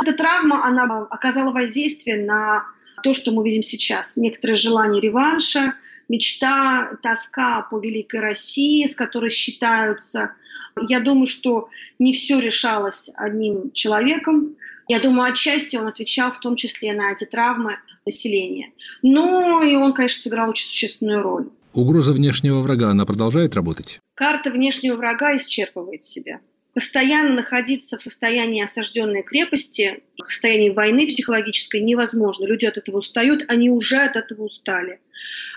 Эта 0.00 0.14
травма, 0.14 0.64
она 0.64 1.06
оказала 1.10 1.52
воздействие 1.52 2.24
на 2.24 2.66
то, 3.02 3.12
что 3.12 3.32
мы 3.32 3.44
видим 3.44 3.62
сейчас. 3.62 4.16
Некоторые 4.16 4.56
желания 4.56 5.00
реванша, 5.00 5.74
мечта, 6.08 6.96
тоска 7.02 7.62
по 7.62 7.78
великой 7.78 8.20
России, 8.20 8.86
с 8.86 8.96
которой 8.96 9.30
считаются. 9.30 10.32
Я 10.88 11.00
думаю, 11.00 11.26
что 11.26 11.68
не 11.98 12.12
все 12.12 12.40
решалось 12.40 13.10
одним 13.14 13.72
человеком. 13.72 14.56
Я 14.88 15.00
думаю, 15.00 15.32
отчасти 15.32 15.76
он 15.76 15.86
отвечал 15.86 16.32
в 16.32 16.40
том 16.40 16.56
числе 16.56 16.92
на 16.92 17.12
эти 17.12 17.24
травмы 17.24 17.78
населения. 18.04 18.72
Но 19.02 19.62
и 19.62 19.74
он, 19.76 19.92
конечно, 19.92 20.22
сыграл 20.22 20.50
очень 20.50 20.66
существенную 20.66 21.22
роль. 21.22 21.48
Угроза 21.74 22.12
внешнего 22.12 22.60
врага, 22.60 22.90
она 22.90 23.04
продолжает 23.04 23.56
работать? 23.56 24.00
Карта 24.14 24.50
внешнего 24.50 24.96
врага 24.96 25.36
исчерпывает 25.36 26.04
себя. 26.04 26.40
Постоянно 26.72 27.34
находиться 27.34 27.98
в 27.98 28.00
состоянии 28.00 28.62
осажденной 28.62 29.24
крепости, 29.24 30.02
в 30.16 30.30
состоянии 30.30 30.70
войны 30.70 31.06
психологической 31.06 31.80
невозможно. 31.80 32.46
Люди 32.46 32.64
от 32.64 32.76
этого 32.76 32.98
устают, 32.98 33.44
они 33.48 33.70
уже 33.70 33.98
от 33.98 34.16
этого 34.16 34.44
устали. 34.44 35.00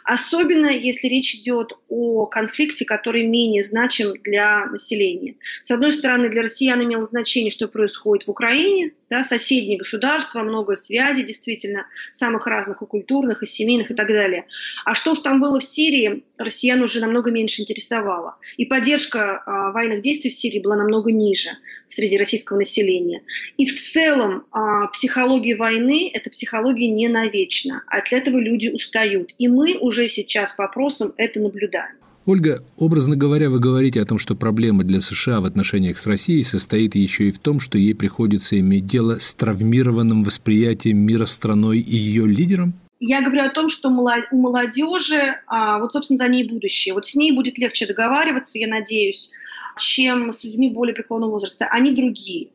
Особенно 0.04 0.68
если 0.68 1.08
речь 1.08 1.36
идет 1.36 1.74
о 1.90 2.26
конфликте, 2.26 2.86
который 2.86 3.26
менее 3.26 3.64
значим 3.64 4.14
для 4.24 4.66
населения. 4.66 5.36
С 5.64 5.72
одной 5.72 5.92
стороны, 5.92 6.30
для 6.30 6.44
россиян 6.44 6.82
имело 6.82 7.06
значение, 7.06 7.52
что 7.52 7.68
происходит 7.68 8.28
в 8.28 8.32
Украине, 8.32 8.94
да, 9.10 9.24
соседние 9.24 9.78
государства, 9.78 10.44
много 10.44 10.76
связей 10.76 11.24
действительно, 11.24 11.88
самых 12.12 12.48
разных 12.48 12.82
и 12.82 12.86
культурных, 12.86 13.44
и 13.44 13.46
семейных 13.46 13.92
и 13.92 13.94
так 13.94 14.08
далее. 14.08 14.46
А 14.86 14.96
что 14.96 15.12
уж 15.12 15.20
там 15.20 15.40
было 15.40 15.60
в 15.60 15.64
Сирии, 15.64 16.24
россиян 16.38 16.82
уже 16.82 17.00
намного 17.00 17.32
меньше 17.32 17.62
интересовало. 17.62 18.38
И 18.58 18.66
поддержка 18.66 19.44
а, 19.46 19.72
военных 19.72 20.02
действий 20.02 20.30
в 20.30 20.34
Сирии 20.34 20.60
была 20.60 20.76
намного 20.76 21.12
ниже 21.12 21.50
среди 21.88 22.18
российского 22.18 22.58
населения. 22.58 23.24
И 23.58 23.66
в 23.66 23.80
целом 23.80 24.46
а, 24.52 24.88
психология 24.88 25.56
войны– 25.56 26.12
это 26.14 26.30
психология 26.30 26.90
не 26.90 27.08
навечно, 27.08 27.84
а 27.88 28.02
для 28.02 28.18
этого 28.18 28.38
люди 28.38 28.68
устают. 28.68 29.34
И 29.38 29.47
мы 29.48 29.78
уже 29.80 30.08
сейчас 30.08 30.54
по 30.54 30.66
опросам 30.66 31.14
это 31.18 31.40
наблюдаем. 31.40 31.98
Ольга, 32.28 32.62
образно 32.76 33.16
говоря, 33.16 33.50
вы 33.50 33.60
говорите 33.60 34.02
о 34.02 34.06
том, 34.06 34.20
что 34.20 34.36
проблема 34.36 34.84
для 34.84 35.00
США 35.00 35.40
в 35.40 35.46
отношениях 35.46 35.98
с 35.98 36.06
Россией 36.06 36.44
состоит 36.44 36.94
еще 36.94 37.30
и 37.30 37.32
в 37.32 37.40
том, 37.40 37.62
что 37.62 37.78
ей 37.78 37.96
приходится 37.96 38.60
иметь 38.60 38.86
дело 38.86 39.18
с 39.18 39.34
травмированным 39.34 40.26
восприятием 40.26 40.98
мира 40.98 41.26
страной 41.26 41.80
и 41.80 41.96
ее 41.96 42.28
лидером? 42.28 42.74
Я 43.00 43.22
говорю 43.22 43.44
о 43.44 43.50
том, 43.50 43.70
что 43.70 43.88
у 43.90 44.38
молодежи, 44.38 45.40
а, 45.48 45.80
вот, 45.80 45.94
собственно, 45.94 46.18
за 46.18 46.28
ней 46.28 46.44
будущее. 46.44 46.94
Вот 46.96 47.06
с 47.06 47.16
ней 47.16 47.32
будет 47.32 47.58
легче 47.60 47.88
договариваться, 47.88 48.60
я 48.60 48.68
надеюсь, 48.68 49.32
чем 49.78 50.34
с 50.34 50.44
людьми 50.44 50.70
более 50.70 50.96
преклонного 50.96 51.32
возраста. 51.32 51.68
Они 51.72 51.94
другие. 51.94 52.50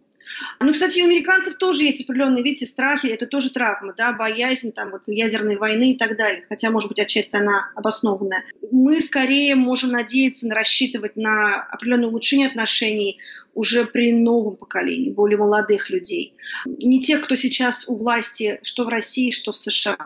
Ну, 0.60 0.72
кстати, 0.72 1.00
у 1.00 1.04
американцев 1.04 1.56
тоже 1.56 1.84
есть 1.84 2.02
определенные, 2.02 2.42
видите, 2.42 2.66
страхи, 2.66 3.06
это 3.06 3.26
тоже 3.26 3.50
травма, 3.50 3.94
да, 3.96 4.12
боязнь 4.12 4.72
там 4.72 4.90
вот 4.90 5.02
ядерной 5.06 5.56
войны 5.56 5.92
и 5.92 5.98
так 5.98 6.16
далее, 6.16 6.44
хотя, 6.48 6.70
может 6.70 6.88
быть, 6.88 6.98
отчасти 6.98 7.36
она 7.36 7.70
обоснованная. 7.74 8.44
Мы 8.70 9.00
скорее 9.00 9.54
можем 9.54 9.90
надеяться, 9.90 10.46
на 10.46 10.54
рассчитывать 10.54 11.16
на 11.16 11.62
определенное 11.62 12.08
улучшение 12.08 12.48
отношений 12.48 13.18
уже 13.54 13.84
при 13.84 14.12
новом 14.12 14.56
поколении, 14.56 15.10
более 15.10 15.38
молодых 15.38 15.90
людей. 15.90 16.34
Не 16.66 17.02
тех, 17.02 17.22
кто 17.22 17.36
сейчас 17.36 17.88
у 17.88 17.96
власти, 17.96 18.58
что 18.62 18.84
в 18.84 18.88
России, 18.88 19.30
что 19.30 19.52
в 19.52 19.56
США. 19.56 19.96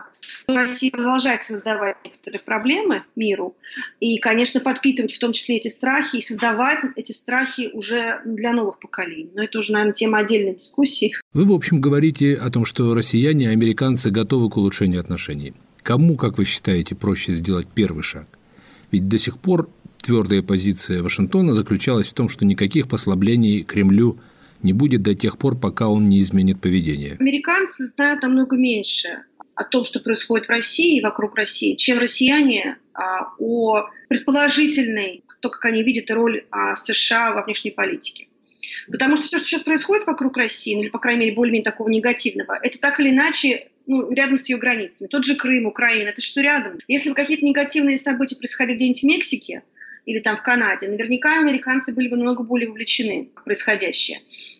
Россия 0.47 0.91
продолжает 0.91 1.43
создавать 1.43 1.97
некоторые 2.03 2.41
проблемы 2.41 3.03
миру 3.15 3.55
и, 3.99 4.17
конечно, 4.17 4.59
подпитывать 4.59 5.13
в 5.13 5.19
том 5.19 5.31
числе 5.31 5.57
эти 5.57 5.67
страхи 5.67 6.17
и 6.17 6.21
создавать 6.21 6.79
эти 6.95 7.11
страхи 7.11 7.69
уже 7.73 8.21
для 8.25 8.53
новых 8.53 8.79
поколений. 8.79 9.31
Но 9.33 9.43
это 9.43 9.59
уже, 9.59 9.73
наверное, 9.73 9.93
тема 9.93 10.19
отдельной 10.19 10.55
дискуссии. 10.55 11.15
Вы, 11.33 11.45
в 11.45 11.53
общем, 11.53 11.79
говорите 11.79 12.35
о 12.35 12.49
том, 12.49 12.65
что 12.65 12.93
россияне 12.93 13.45
и 13.45 13.49
американцы 13.49 14.09
готовы 14.09 14.49
к 14.49 14.57
улучшению 14.57 14.99
отношений. 14.99 15.53
Кому, 15.83 16.15
как 16.15 16.37
вы 16.37 16.45
считаете, 16.45 16.95
проще 16.95 17.31
сделать 17.31 17.67
первый 17.73 18.03
шаг? 18.03 18.27
Ведь 18.91 19.07
до 19.07 19.17
сих 19.17 19.37
пор 19.39 19.69
твердая 20.07 20.41
позиция 20.41 21.03
Вашингтона 21.03 21.53
заключалась 21.53 22.07
в 22.07 22.13
том, 22.13 22.29
что 22.29 22.45
никаких 22.45 22.87
послаблений 22.87 23.63
Кремлю 23.63 24.17
не 24.63 24.71
будет 24.71 25.01
до 25.01 25.13
тех 25.13 25.37
пор, 25.37 25.59
пока 25.59 25.89
он 25.89 26.07
не 26.07 26.21
изменит 26.21 26.61
поведение. 26.61 27.17
Американцы 27.19 27.83
знают 27.83 28.23
намного 28.23 28.55
меньше 28.55 29.23
о 29.53 29.65
том, 29.65 29.83
что 29.83 29.99
происходит 29.99 30.47
в 30.47 30.49
России 30.49 30.97
и 30.97 31.01
вокруг 31.01 31.35
России, 31.35 31.75
чем 31.75 31.99
россияне 31.99 32.77
а, 32.93 33.33
о 33.37 33.89
предположительной, 34.07 35.25
то, 35.41 35.49
как 35.49 35.65
они 35.65 35.83
видят 35.83 36.09
роль 36.09 36.45
а, 36.51 36.77
США 36.77 37.33
во 37.33 37.43
внешней 37.43 37.71
политике. 37.71 38.29
Потому 38.89 39.17
что 39.17 39.27
все, 39.27 39.37
что 39.37 39.47
сейчас 39.47 39.63
происходит 39.63 40.07
вокруг 40.07 40.37
России, 40.37 40.75
ну, 40.75 40.83
или, 40.83 40.89
по 40.89 40.99
крайней 40.99 41.25
мере, 41.25 41.35
более-менее 41.35 41.65
такого 41.65 41.89
негативного, 41.89 42.57
это 42.61 42.79
так 42.79 43.01
или 43.01 43.09
иначе 43.09 43.67
ну, 43.85 44.09
рядом 44.11 44.37
с 44.37 44.47
ее 44.47 44.57
границами. 44.57 45.09
Тот 45.09 45.25
же 45.25 45.35
Крым, 45.35 45.65
Украина, 45.65 46.09
это 46.09 46.21
что 46.21 46.41
рядом. 46.41 46.79
Если 46.87 47.09
бы 47.09 47.15
какие-то 47.15 47.43
негативные 47.45 47.97
события 47.97 48.37
происходили 48.37 48.77
где-нибудь 48.77 49.01
в 49.01 49.05
Мексике, 49.05 49.63
или 50.07 50.19
там 50.19 50.37
в 50.37 50.41
Канаде, 50.41 50.87
наверняка 50.87 51.37
американцы 51.37 51.93
были 51.93 52.07
бы 52.07 52.15
намного 52.15 52.41
более 52.41 52.69
вовлечены 52.69 53.29
в 53.35 53.43
происходящее. 53.43 54.19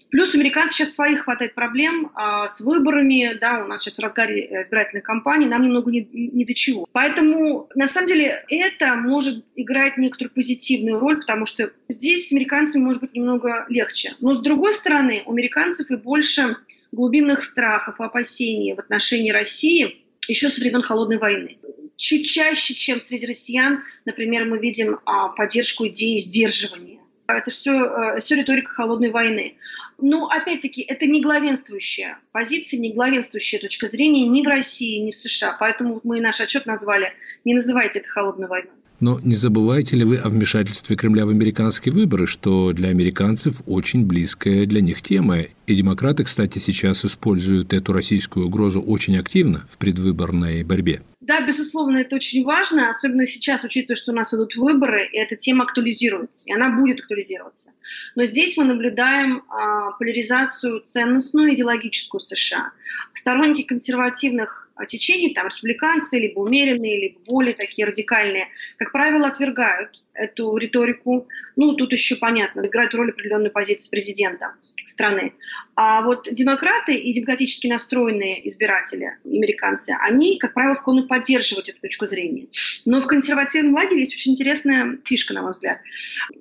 Плюс 0.09 0.33
у 0.33 0.37
американцев 0.37 0.75
сейчас 0.75 0.93
своих 0.93 1.21
хватает 1.21 1.55
проблем 1.55 2.11
а, 2.15 2.49
с 2.49 2.59
выборами, 2.59 3.33
да, 3.39 3.63
у 3.63 3.67
нас 3.67 3.81
сейчас 3.81 3.97
в 3.97 4.01
разгаре 4.01 4.45
избирательной 4.63 5.01
кампании, 5.01 5.47
нам 5.47 5.63
немного 5.63 5.89
не, 5.89 6.07
не 6.11 6.43
до 6.43 6.53
чего. 6.53 6.85
Поэтому, 6.91 7.69
на 7.75 7.87
самом 7.87 8.07
деле, 8.07 8.43
это 8.49 8.95
может 8.95 9.45
играть 9.55 9.97
некоторую 9.97 10.33
позитивную 10.33 10.99
роль, 10.99 11.21
потому 11.21 11.45
что 11.45 11.71
здесь 11.87 12.27
с 12.27 12.31
американцами 12.33 12.83
может 12.83 13.01
быть 13.01 13.13
немного 13.13 13.65
легче. 13.69 14.11
Но, 14.19 14.33
с 14.33 14.41
другой 14.41 14.73
стороны, 14.73 15.23
у 15.25 15.31
американцев 15.31 15.89
и 15.91 15.95
больше 15.95 16.57
глубинных 16.91 17.41
страхов, 17.41 18.01
опасений 18.01 18.73
в 18.73 18.79
отношении 18.79 19.31
России 19.31 20.03
еще 20.27 20.49
со 20.49 20.59
времен 20.59 20.81
Холодной 20.81 21.19
войны 21.19 21.57
чуть 21.97 22.29
чаще, 22.29 22.73
чем 22.73 23.01
среди 23.01 23.25
россиян, 23.25 23.83
например, 24.05 24.45
мы 24.45 24.59
видим 24.59 24.97
а, 25.05 25.29
поддержку 25.29 25.87
идеи 25.87 26.19
сдерживания. 26.19 26.99
Это 27.27 27.51
все, 27.51 27.73
э, 27.73 28.19
все 28.21 28.35
риторика 28.35 28.71
холодной 28.71 29.11
войны. 29.11 29.55
Но, 29.97 30.29
опять-таки, 30.29 30.81
это 30.81 31.05
не 31.05 31.21
главенствующая 31.21 32.19
позиция, 32.31 32.79
не 32.79 32.93
главенствующая 32.93 33.59
точка 33.59 33.89
зрения 33.89 34.25
ни 34.25 34.43
в 34.43 34.47
России, 34.47 34.99
ни 34.99 35.11
в 35.11 35.15
США. 35.15 35.57
Поэтому 35.59 35.99
мы 36.05 36.21
наш 36.21 36.39
отчет 36.39 36.65
назвали 36.65 37.11
«Не 37.43 37.53
называйте 37.53 37.99
это 37.99 38.07
холодной 38.07 38.47
войной». 38.47 38.71
Но 38.99 39.19
не 39.21 39.35
забываете 39.35 39.95
ли 39.95 40.05
вы 40.05 40.17
о 40.17 40.29
вмешательстве 40.29 40.95
Кремля 40.95 41.25
в 41.25 41.29
американские 41.29 41.93
выборы, 41.93 42.25
что 42.25 42.71
для 42.73 42.89
американцев 42.89 43.61
очень 43.67 44.05
близкая 44.05 44.65
для 44.65 44.81
них 44.81 45.01
тема? 45.01 45.41
И 45.67 45.75
демократы, 45.75 46.23
кстати, 46.23 46.57
сейчас 46.57 47.05
используют 47.05 47.73
эту 47.73 47.93
российскую 47.93 48.47
угрозу 48.47 48.81
очень 48.81 49.17
активно 49.17 49.67
в 49.69 49.77
предвыборной 49.77 50.63
борьбе. 50.63 51.01
Да, 51.27 51.41
безусловно, 51.41 51.97
это 51.97 52.15
очень 52.15 52.45
важно, 52.45 52.89
особенно 52.89 53.27
сейчас, 53.27 53.61
учитывая, 53.65 53.97
что 53.97 54.13
у 54.13 54.15
нас 54.15 54.33
идут 54.33 54.55
выборы, 54.55 55.05
и 55.11 55.17
эта 55.17 55.35
тема 55.35 55.65
актуализируется, 55.65 56.47
и 56.47 56.53
она 56.53 56.69
будет 56.69 57.01
актуализироваться. 57.01 57.73
Но 58.15 58.23
здесь 58.23 58.55
мы 58.55 58.63
наблюдаем 58.63 59.43
а, 59.49 59.91
поляризацию 59.99 60.79
ценностную, 60.79 61.53
идеологическую 61.53 62.21
США. 62.21 62.71
Сторонники 63.11 63.63
консервативных 63.63 64.69
а, 64.75 64.85
течений, 64.85 65.33
там 65.33 65.47
республиканцы, 65.47 66.17
либо 66.17 66.39
умеренные, 66.39 66.97
либо 66.97 67.19
более 67.27 67.53
такие 67.53 67.85
радикальные, 67.85 68.47
как 68.77 68.93
правило, 68.93 69.27
отвергают 69.27 70.01
эту 70.17 70.55
риторику. 70.57 71.27
Ну, 71.55 71.73
тут 71.73 71.93
еще 71.93 72.15
понятно, 72.15 72.61
играет 72.61 72.93
роль 72.93 73.11
определенной 73.11 73.49
позиции 73.49 73.89
президента 73.89 74.53
страны. 74.85 75.33
А 75.75 76.01
вот 76.01 76.27
демократы 76.31 76.95
и 76.95 77.13
демократически 77.13 77.67
настроенные 77.67 78.47
избиратели, 78.47 79.17
американцы, 79.25 79.95
они, 80.01 80.37
как 80.39 80.53
правило, 80.53 80.73
склонны 80.73 81.07
поддерживать 81.07 81.69
эту 81.69 81.79
точку 81.81 82.07
зрения. 82.07 82.47
Но 82.85 83.01
в 83.01 83.07
консервативном 83.07 83.75
лагере 83.75 84.01
есть 84.01 84.13
очень 84.13 84.33
интересная 84.33 84.97
фишка, 85.03 85.33
на 85.33 85.43
мой 85.43 85.51
взгляд. 85.51 85.79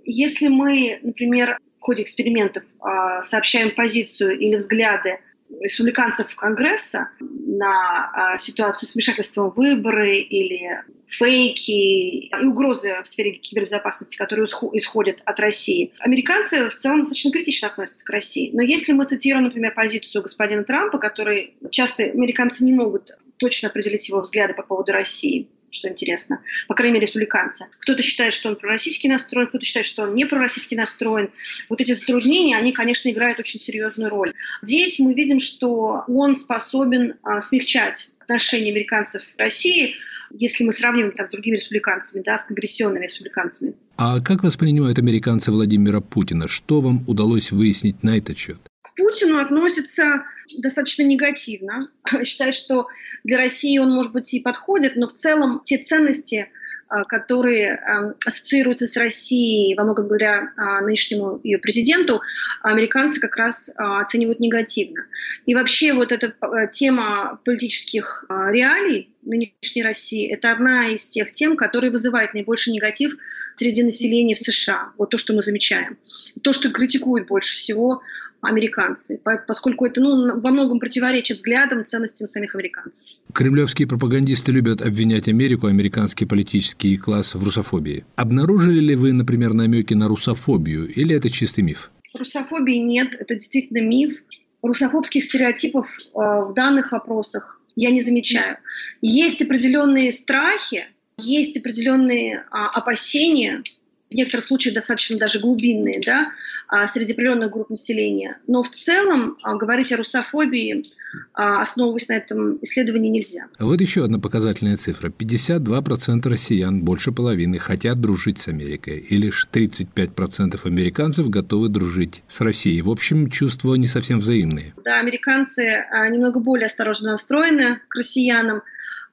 Если 0.04 0.48
мы, 0.48 0.98
например, 1.02 1.58
в 1.78 1.82
ходе 1.82 2.02
экспериментов 2.02 2.64
а, 2.80 3.22
сообщаем 3.22 3.74
позицию 3.74 4.38
или 4.38 4.56
взгляды 4.56 5.18
республиканцев 5.61 6.35
Конгресса 6.35 7.11
на 7.20 8.11
а, 8.12 8.38
ситуацию 8.38 8.88
с 8.88 8.94
вмешательством 8.94 9.50
в 9.50 9.56
выборы 9.56 10.18
или 10.18 10.82
фейки 11.06 11.70
и 11.70 12.35
угрозы 12.44 12.94
в 13.02 13.06
сфере 13.06 13.32
кибербезопасности, 13.32 14.16
которые 14.16 14.46
исходят 14.72 15.22
от 15.24 15.40
России. 15.40 15.92
Американцы 16.00 16.68
в 16.68 16.74
целом 16.74 17.00
достаточно 17.00 17.30
критично 17.30 17.68
относятся 17.68 18.04
к 18.04 18.11
России. 18.11 18.50
Но 18.52 18.62
если 18.62 18.92
мы 18.92 19.06
цитируем, 19.06 19.44
например, 19.44 19.72
позицию 19.74 20.22
господина 20.22 20.64
Трампа, 20.64 20.98
который 20.98 21.56
часто 21.70 22.04
американцы 22.04 22.64
не 22.64 22.72
могут 22.72 23.16
точно 23.37 23.68
определить 23.68 24.09
его 24.09 24.20
взгляды 24.20 24.54
по 24.54 24.62
поводу 24.62 24.92
России, 24.92 25.48
что 25.70 25.88
интересно, 25.88 26.40
по 26.68 26.74
крайней 26.74 26.94
мере, 26.94 27.07
республиканцы. 27.07 27.66
Кто-то 27.81 28.02
считает, 28.02 28.33
что 28.33 28.48
он 28.48 28.57
пророссийский 28.57 29.09
настроен, 29.09 29.48
кто-то 29.48 29.64
считает, 29.64 29.87
что 29.87 30.05
он 30.05 30.14
не 30.14 30.24
пророссийский 30.24 30.76
настроен. 30.76 31.31
Вот 31.68 31.81
эти 31.81 31.92
затруднения, 31.92 32.57
они, 32.57 32.72
конечно, 32.72 33.09
играют 33.11 33.38
очень 33.38 33.61
серьезную 33.61 34.11
роль. 34.11 34.33
Здесь 34.62 34.98
мы 34.98 35.14
видим, 35.14 35.38
что 35.38 36.05
он 36.09 36.37
способен 36.37 37.14
а, 37.22 37.40
смягчать 37.40 38.11
отношения 38.20 38.70
американцев 38.70 39.22
к 39.37 39.40
России, 39.40 39.96
если 40.31 40.64
мы 40.64 40.72
сравниваем 40.72 41.12
там, 41.12 41.29
с 41.29 41.31
другими 41.31 41.55
республиканцами, 41.55 42.22
да, 42.22 42.38
с 42.38 42.50
агрессионными 42.50 43.05
республиканцами. 43.05 43.74
А 43.96 44.20
как 44.20 44.42
воспринимают 44.42 44.98
американцы 44.98 45.52
Владимира 45.52 46.00
Путина? 46.00 46.48
Что 46.48 46.81
вам 46.81 47.05
удалось 47.07 47.52
выяснить 47.52 48.02
на 48.02 48.18
этот 48.18 48.37
счет? 48.37 48.59
К 48.83 48.94
Путину 48.96 49.38
относятся 49.38 50.24
достаточно 50.59 51.02
негативно. 51.02 51.90
Считают, 52.24 52.54
что 52.54 52.87
для 53.24 53.38
России 53.38 53.78
он, 53.78 53.90
может 53.90 54.12
быть, 54.12 54.32
и 54.35 54.40
подходит, 54.40 54.96
но 54.96 55.09
в 55.09 55.14
целом 55.14 55.61
те 55.64 55.78
ценности, 55.78 56.48
а, 56.88 57.02
которые 57.02 57.74
а, 57.74 58.14
ассоциируются 58.24 58.87
с 58.87 58.96
Россией, 58.96 59.74
во 59.74 59.82
многом 59.82 60.06
благодаря 60.06 60.52
а, 60.56 60.80
нынешнему 60.82 61.40
ее 61.42 61.59
президенту, 61.59 62.20
американцы 62.62 63.20
как 63.20 63.35
раз 63.37 63.72
оценивают 63.76 64.38
негативно. 64.38 65.06
И 65.46 65.54
вообще 65.56 65.92
вот 65.92 66.12
эта 66.12 66.32
тема 66.70 67.40
политических 67.44 68.24
реалий 68.28 69.11
нынешней 69.22 69.82
России– 69.82 70.32
это 70.32 70.52
одна 70.52 70.88
из 70.88 71.09
тех 71.09 71.32
тем, 71.32 71.56
которые 71.56 71.90
вызывают 71.90 72.35
наибольший 72.35 72.72
негатив 72.72 73.16
среди 73.56 73.82
населения 73.82 74.37
в 74.37 74.38
США. 74.38 74.92
Вот 74.96 75.11
то, 75.11 75.18
что 75.18 75.32
мы 75.32 75.42
замечаем. 75.42 75.98
То, 76.42 76.52
что 76.52 76.70
критикуют 76.70 77.26
больше 77.26 77.56
всего 77.56 78.02
американцы, 78.40 79.20
поскольку 79.46 79.87
это 79.87 80.01
ну, 80.01 80.40
во 80.40 80.51
многом 80.51 80.79
противоречит 80.79 81.38
взглядам, 81.38 81.85
ценностям 81.85 82.29
самих 82.29 82.55
американцев. 82.55 83.18
Кремлевские 83.33 83.88
пропагандисты 83.88 84.53
любят 84.53 84.83
обвинять 84.83 85.29
Америку, 85.29 85.66
американский 85.66 86.27
политический 86.27 86.96
класс 86.96 87.35
в 87.35 87.42
русофобии. 87.42 88.05
Обнаружили 88.16 88.81
ли 88.81 88.96
вы, 88.96 89.12
например, 89.12 89.55
намеки 89.55 89.94
на 89.94 90.09
русофобию, 90.09 90.92
или 90.92 91.14
это 91.14 91.31
чистый 91.31 91.62
миф? 91.62 91.90
Русофобии 92.16 92.79
нет, 92.79 93.14
это 93.18 93.35
действительно 93.35 93.83
миф. 93.83 94.22
Русофобских 94.62 95.25
стереотипов 95.25 95.88
э, 95.88 96.03
в 96.14 96.53
данных 96.55 96.92
вопросах 96.92 97.61
я 97.77 97.90
не 97.90 98.01
замечаю. 98.01 98.57
Есть 99.03 99.42
определенные 99.42 100.11
страхи, 100.11 100.87
есть 101.18 101.57
определенные 101.57 102.44
а, 102.51 102.68
опасения, 102.68 103.62
в 104.10 104.14
некоторых 104.14 104.44
случаях 104.44 104.74
достаточно 104.74 105.18
даже 105.18 105.40
глубинные, 105.40 106.00
да, 106.04 106.32
а, 106.68 106.86
среди 106.86 107.12
определенных 107.12 107.50
групп 107.50 107.70
населения. 107.70 108.38
Но 108.46 108.62
в 108.62 108.70
целом 108.70 109.36
а, 109.42 109.54
говорить 109.54 109.92
о 109.92 109.96
русофобии, 109.96 110.84
а, 111.32 111.62
основываясь 111.62 112.08
на 112.08 112.14
этом 112.14 112.58
исследовании, 112.62 113.10
нельзя. 113.10 113.46
Вот 113.58 113.80
еще 113.80 114.04
одна 114.04 114.20
показательная 114.20 114.76
цифра. 114.76 115.08
52% 115.08 116.28
россиян, 116.28 116.82
больше 116.82 117.10
половины, 117.10 117.58
хотят 117.58 118.00
дружить 118.00 118.38
с 118.38 118.48
Америкой. 118.48 118.98
И 118.98 119.16
лишь 119.16 119.48
35% 119.52 120.60
американцев 120.64 121.28
готовы 121.28 121.68
дружить 121.68 122.22
с 122.28 122.40
Россией. 122.40 122.82
В 122.82 122.90
общем, 122.90 123.28
чувства 123.28 123.74
не 123.74 123.88
совсем 123.88 124.20
взаимные. 124.20 124.72
Да, 124.84 125.00
американцы 125.00 125.84
немного 126.10 126.38
более 126.38 126.66
осторожно 126.66 127.12
настроены 127.12 127.80
к 127.88 127.96
россиянам, 127.96 128.62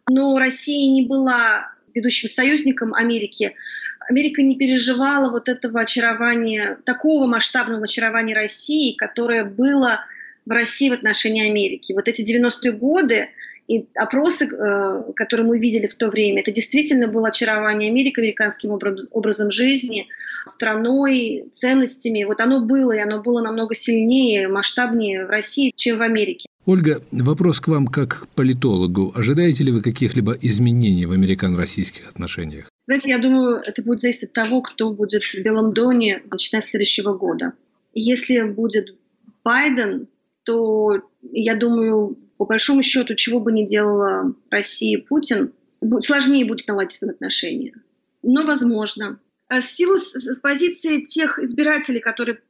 но 0.07 0.37
Россия 0.37 0.91
не 0.91 1.07
была 1.07 1.73
ведущим 1.93 2.29
союзником 2.29 2.93
Америки 2.93 3.55
Америка 4.09 4.41
не 4.41 4.55
переживала 4.55 5.31
вот 5.31 5.49
этого 5.49 5.81
очарования, 5.81 6.77
такого 6.85 7.27
масштабного 7.27 7.85
очарования 7.85 8.35
России, 8.35 8.95
которое 8.95 9.45
было 9.45 10.05
в 10.45 10.51
России 10.51 10.89
в 10.89 10.93
отношении 10.93 11.49
Америки. 11.49 11.93
Вот 11.93 12.07
эти 12.07 12.21
90-е 12.21 12.71
годы 12.73 13.29
и 13.67 13.87
опросы, 13.95 14.45
э, 14.45 15.13
которые 15.15 15.47
мы 15.47 15.57
видели 15.57 15.87
в 15.87 15.95
то 15.95 16.09
время, 16.09 16.41
это 16.41 16.51
действительно 16.51 17.07
было 17.07 17.29
очарование 17.29 17.89
Америки 17.89 18.19
американским 18.19 18.71
образом 18.71 19.51
жизни, 19.51 20.07
страной, 20.45 21.45
ценностями. 21.51 22.25
Вот 22.25 22.41
оно 22.41 22.59
было, 22.59 22.91
и 22.91 22.99
оно 22.99 23.21
было 23.21 23.41
намного 23.41 23.73
сильнее, 23.73 24.49
масштабнее 24.49 25.25
в 25.25 25.29
России, 25.29 25.71
чем 25.75 25.99
в 25.99 26.01
Америке. 26.01 26.47
Ольга, 26.65 27.01
вопрос 27.11 27.59
к 27.59 27.67
вам 27.69 27.87
как 27.87 28.23
к 28.23 28.27
политологу. 28.35 29.13
Ожидаете 29.15 29.63
ли 29.63 29.71
вы 29.71 29.81
каких-либо 29.81 30.33
изменений 30.41 31.05
в 31.05 31.11
американо-российских 31.11 32.09
отношениях? 32.09 32.72
Знаете, 32.85 33.09
я 33.09 33.17
думаю, 33.17 33.61
это 33.65 33.81
будет 33.81 34.01
зависеть 34.01 34.23
от 34.23 34.33
того, 34.33 34.61
кто 34.61 34.91
будет 34.91 35.23
в 35.23 35.35
Белом 35.35 35.73
доме, 35.73 36.23
начиная 36.29 36.61
с 36.61 36.65
следующего 36.65 37.13
года. 37.13 37.53
Если 37.93 38.41
будет 38.41 38.97
Байден, 39.43 40.07
то 40.43 41.01
я 41.21 41.55
думаю, 41.55 42.17
по 42.37 42.45
большому 42.45 42.83
счету, 42.83 43.15
чего 43.15 43.39
бы 43.39 43.51
ни 43.51 43.65
делала 43.65 44.35
Россия 44.49 44.99
Путин, 44.99 45.53
сложнее 45.99 46.45
будет 46.45 46.67
наладить 46.67 47.01
отношения. 47.03 47.73
Но 48.21 48.43
возможно. 48.43 49.19
А 49.47 49.61
с 49.61 49.71
силу 49.71 49.97
позиции 50.41 51.01
тех 51.01 51.39
избирателей, 51.39 51.99
которые 51.99 52.41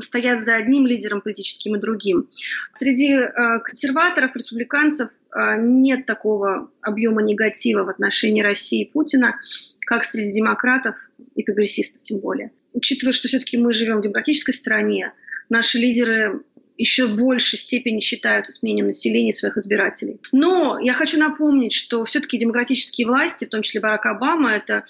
стоят 0.00 0.42
за 0.42 0.56
одним 0.56 0.86
лидером 0.86 1.20
политическим 1.20 1.76
и 1.76 1.80
другим. 1.80 2.28
Среди 2.74 3.14
э, 3.14 3.32
консерваторов, 3.64 4.34
республиканцев 4.34 5.10
э, 5.10 5.56
нет 5.58 6.06
такого 6.06 6.70
объема 6.80 7.22
негатива 7.22 7.84
в 7.84 7.88
отношении 7.88 8.42
России 8.42 8.82
и 8.82 8.90
Путина, 8.90 9.38
как 9.86 10.04
среди 10.04 10.32
демократов 10.32 10.96
и 11.34 11.42
прогрессистов 11.42 12.02
тем 12.02 12.20
более. 12.20 12.52
Учитывая, 12.72 13.12
что 13.12 13.28
все-таки 13.28 13.56
мы 13.56 13.72
живем 13.72 13.98
в 13.98 14.02
демократической 14.02 14.52
стране, 14.52 15.12
наши 15.48 15.78
лидеры 15.78 16.42
еще 16.78 17.06
в 17.06 17.16
большей 17.16 17.58
степени 17.58 18.00
считают 18.00 18.48
изменением 18.48 18.88
населения 18.88 19.32
своих 19.32 19.56
избирателей. 19.56 20.20
Но 20.32 20.78
я 20.78 20.92
хочу 20.92 21.18
напомнить, 21.18 21.72
что 21.72 22.04
все-таки 22.04 22.38
демократические 22.38 23.06
власти, 23.06 23.44
в 23.44 23.48
том 23.48 23.62
числе 23.62 23.80
Барак 23.80 24.06
Обама, 24.06 24.52
это 24.52 24.84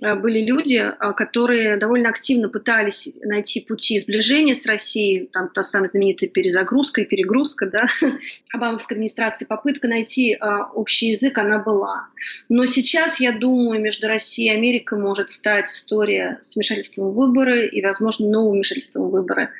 э, 0.00 0.14
были 0.14 0.40
люди, 0.44 0.76
э, 0.76 1.12
которые 1.14 1.76
довольно 1.76 2.08
активно 2.08 2.48
пытались 2.48 3.08
найти 3.22 3.60
пути 3.60 3.98
сближения 4.00 4.54
с 4.54 4.66
Россией, 4.66 5.28
там 5.32 5.48
та 5.48 5.64
самая 5.64 5.88
знаменитая 5.88 6.30
перезагрузка 6.30 7.02
и 7.02 7.04
перегрузка, 7.04 7.66
да, 7.66 7.86
Обамовской 8.52 8.96
администрации, 8.96 9.44
попытка 9.44 9.88
найти 9.88 10.34
э, 10.34 10.38
общий 10.74 11.10
язык, 11.10 11.38
она 11.38 11.58
была. 11.58 12.08
Но 12.48 12.66
сейчас, 12.66 13.20
я 13.20 13.32
думаю, 13.32 13.80
между 13.80 14.06
Россией 14.06 14.52
и 14.52 14.56
Америкой 14.56 14.98
может 14.98 15.30
стать 15.30 15.70
история 15.70 16.38
с 16.42 16.54
вмешательством 16.54 17.10
в 17.10 17.14
выборы 17.14 17.66
и, 17.66 17.82
возможно, 17.82 18.28
новым 18.28 18.54
вмешательством 18.54 19.08
в 19.08 19.10
выборы. 19.10 19.50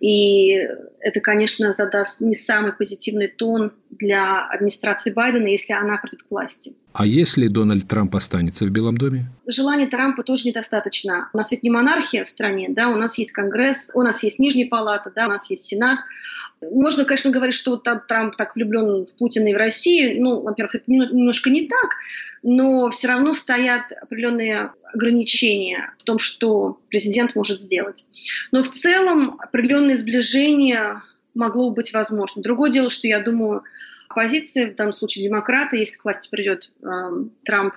И 0.00 0.52
это, 1.00 1.20
конечно, 1.20 1.72
задаст 1.72 2.20
не 2.20 2.34
самый 2.34 2.72
позитивный 2.72 3.28
тон 3.28 3.72
для 3.90 4.40
администрации 4.40 5.12
Байдена, 5.12 5.46
если 5.46 5.72
она 5.72 5.98
придет 5.98 6.24
к 6.24 6.30
власти. 6.30 6.76
А 6.92 7.06
если 7.06 7.48
Дональд 7.48 7.88
Трамп 7.88 8.14
останется 8.14 8.64
в 8.64 8.70
Белом 8.70 8.96
доме? 8.96 9.26
Желания 9.46 9.86
Трампа 9.86 10.22
тоже 10.22 10.48
недостаточно. 10.48 11.28
У 11.32 11.36
нас 11.36 11.50
ведь 11.50 11.62
не 11.62 11.70
монархия 11.70 12.24
в 12.24 12.28
стране, 12.28 12.68
да, 12.70 12.88
у 12.88 12.96
нас 12.96 13.18
есть 13.18 13.32
Конгресс, 13.32 13.90
у 13.94 14.02
нас 14.02 14.22
есть 14.22 14.38
Нижняя 14.38 14.68
палата, 14.68 15.12
да, 15.14 15.26
у 15.26 15.30
нас 15.30 15.50
есть 15.50 15.64
Сенат. 15.64 15.98
Можно, 16.60 17.04
конечно, 17.04 17.30
говорить, 17.30 17.54
что 17.54 17.76
там 17.76 18.02
Трамп 18.06 18.36
так 18.36 18.54
влюблен 18.54 19.06
в 19.06 19.16
Путина 19.16 19.48
и 19.48 19.54
в 19.54 19.58
Россию. 19.58 20.22
Ну, 20.22 20.40
во-первых, 20.40 20.76
это 20.76 20.84
немножко 20.86 21.50
не 21.50 21.66
так, 21.66 21.90
но 22.42 22.90
все 22.90 23.08
равно 23.08 23.34
стоят 23.34 23.92
определенные 23.92 24.72
ограничения 24.92 25.94
в 25.98 26.04
том, 26.04 26.18
что 26.18 26.80
президент 26.88 27.34
может 27.34 27.60
сделать. 27.60 28.08
Но 28.52 28.62
в 28.62 28.68
целом 28.68 29.36
определенное 29.40 29.96
сближение 29.96 31.02
могло 31.34 31.70
быть 31.70 31.92
возможно. 31.92 32.42
Другое 32.42 32.70
дело, 32.70 32.90
что 32.90 33.08
я 33.08 33.20
думаю, 33.20 33.62
оппозиция, 34.08 34.70
в 34.70 34.74
данном 34.74 34.92
случае 34.92 35.24
демократы, 35.24 35.76
если 35.76 35.96
к 35.96 36.04
власти 36.04 36.28
придет 36.30 36.70
э, 36.82 36.86
Трамп, 37.44 37.74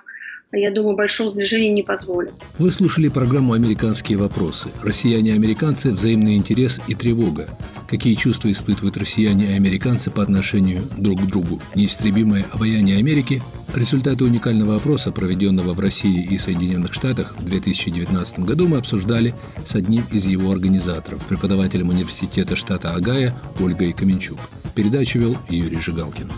я 0.52 0.70
думаю, 0.70 0.96
большого 0.96 1.30
сближения 1.30 1.70
не 1.70 1.82
позволит. 1.82 2.32
Вы 2.58 2.70
слушали 2.70 3.08
программу 3.08 3.52
«Американские 3.52 4.16
вопросы». 4.16 4.70
Россияне 4.82 5.30
и 5.30 5.34
американцы– 5.34 5.90
взаимный 5.92 6.36
интерес 6.36 6.80
и 6.88 6.94
тревога. 6.94 7.48
Какие 7.86 8.14
чувства 8.14 8.50
испытывают 8.50 8.96
россияне 8.96 9.52
и 9.52 9.56
американцы 9.56 10.10
по 10.10 10.22
отношению 10.22 10.82
друг 10.96 11.20
к 11.20 11.26
другу? 11.26 11.60
Неистребимое 11.74 12.46
обаяние 12.50 12.96
Америки? 12.98 13.42
Результаты 13.74 14.24
уникального 14.24 14.76
опроса, 14.76 15.12
проведенного 15.12 15.74
в 15.74 15.80
России 15.80 16.26
и 16.30 16.38
Соединенных 16.38 16.94
Штатах 16.94 17.34
в 17.38 17.44
2019 17.44 18.40
году, 18.40 18.66
мы 18.66 18.78
обсуждали 18.78 19.34
с 19.64 19.74
одним 19.74 20.04
из 20.10 20.24
его 20.24 20.50
организаторов, 20.50 21.26
преподавателем 21.26 21.90
университета 21.90 22.56
штата 22.56 22.94
Агая 22.94 23.34
Ольгой 23.60 23.92
Каменчук. 23.92 24.38
Передачу 24.74 25.18
вел 25.18 25.36
Юрий 25.50 25.78
Жигалкин. 25.78 26.30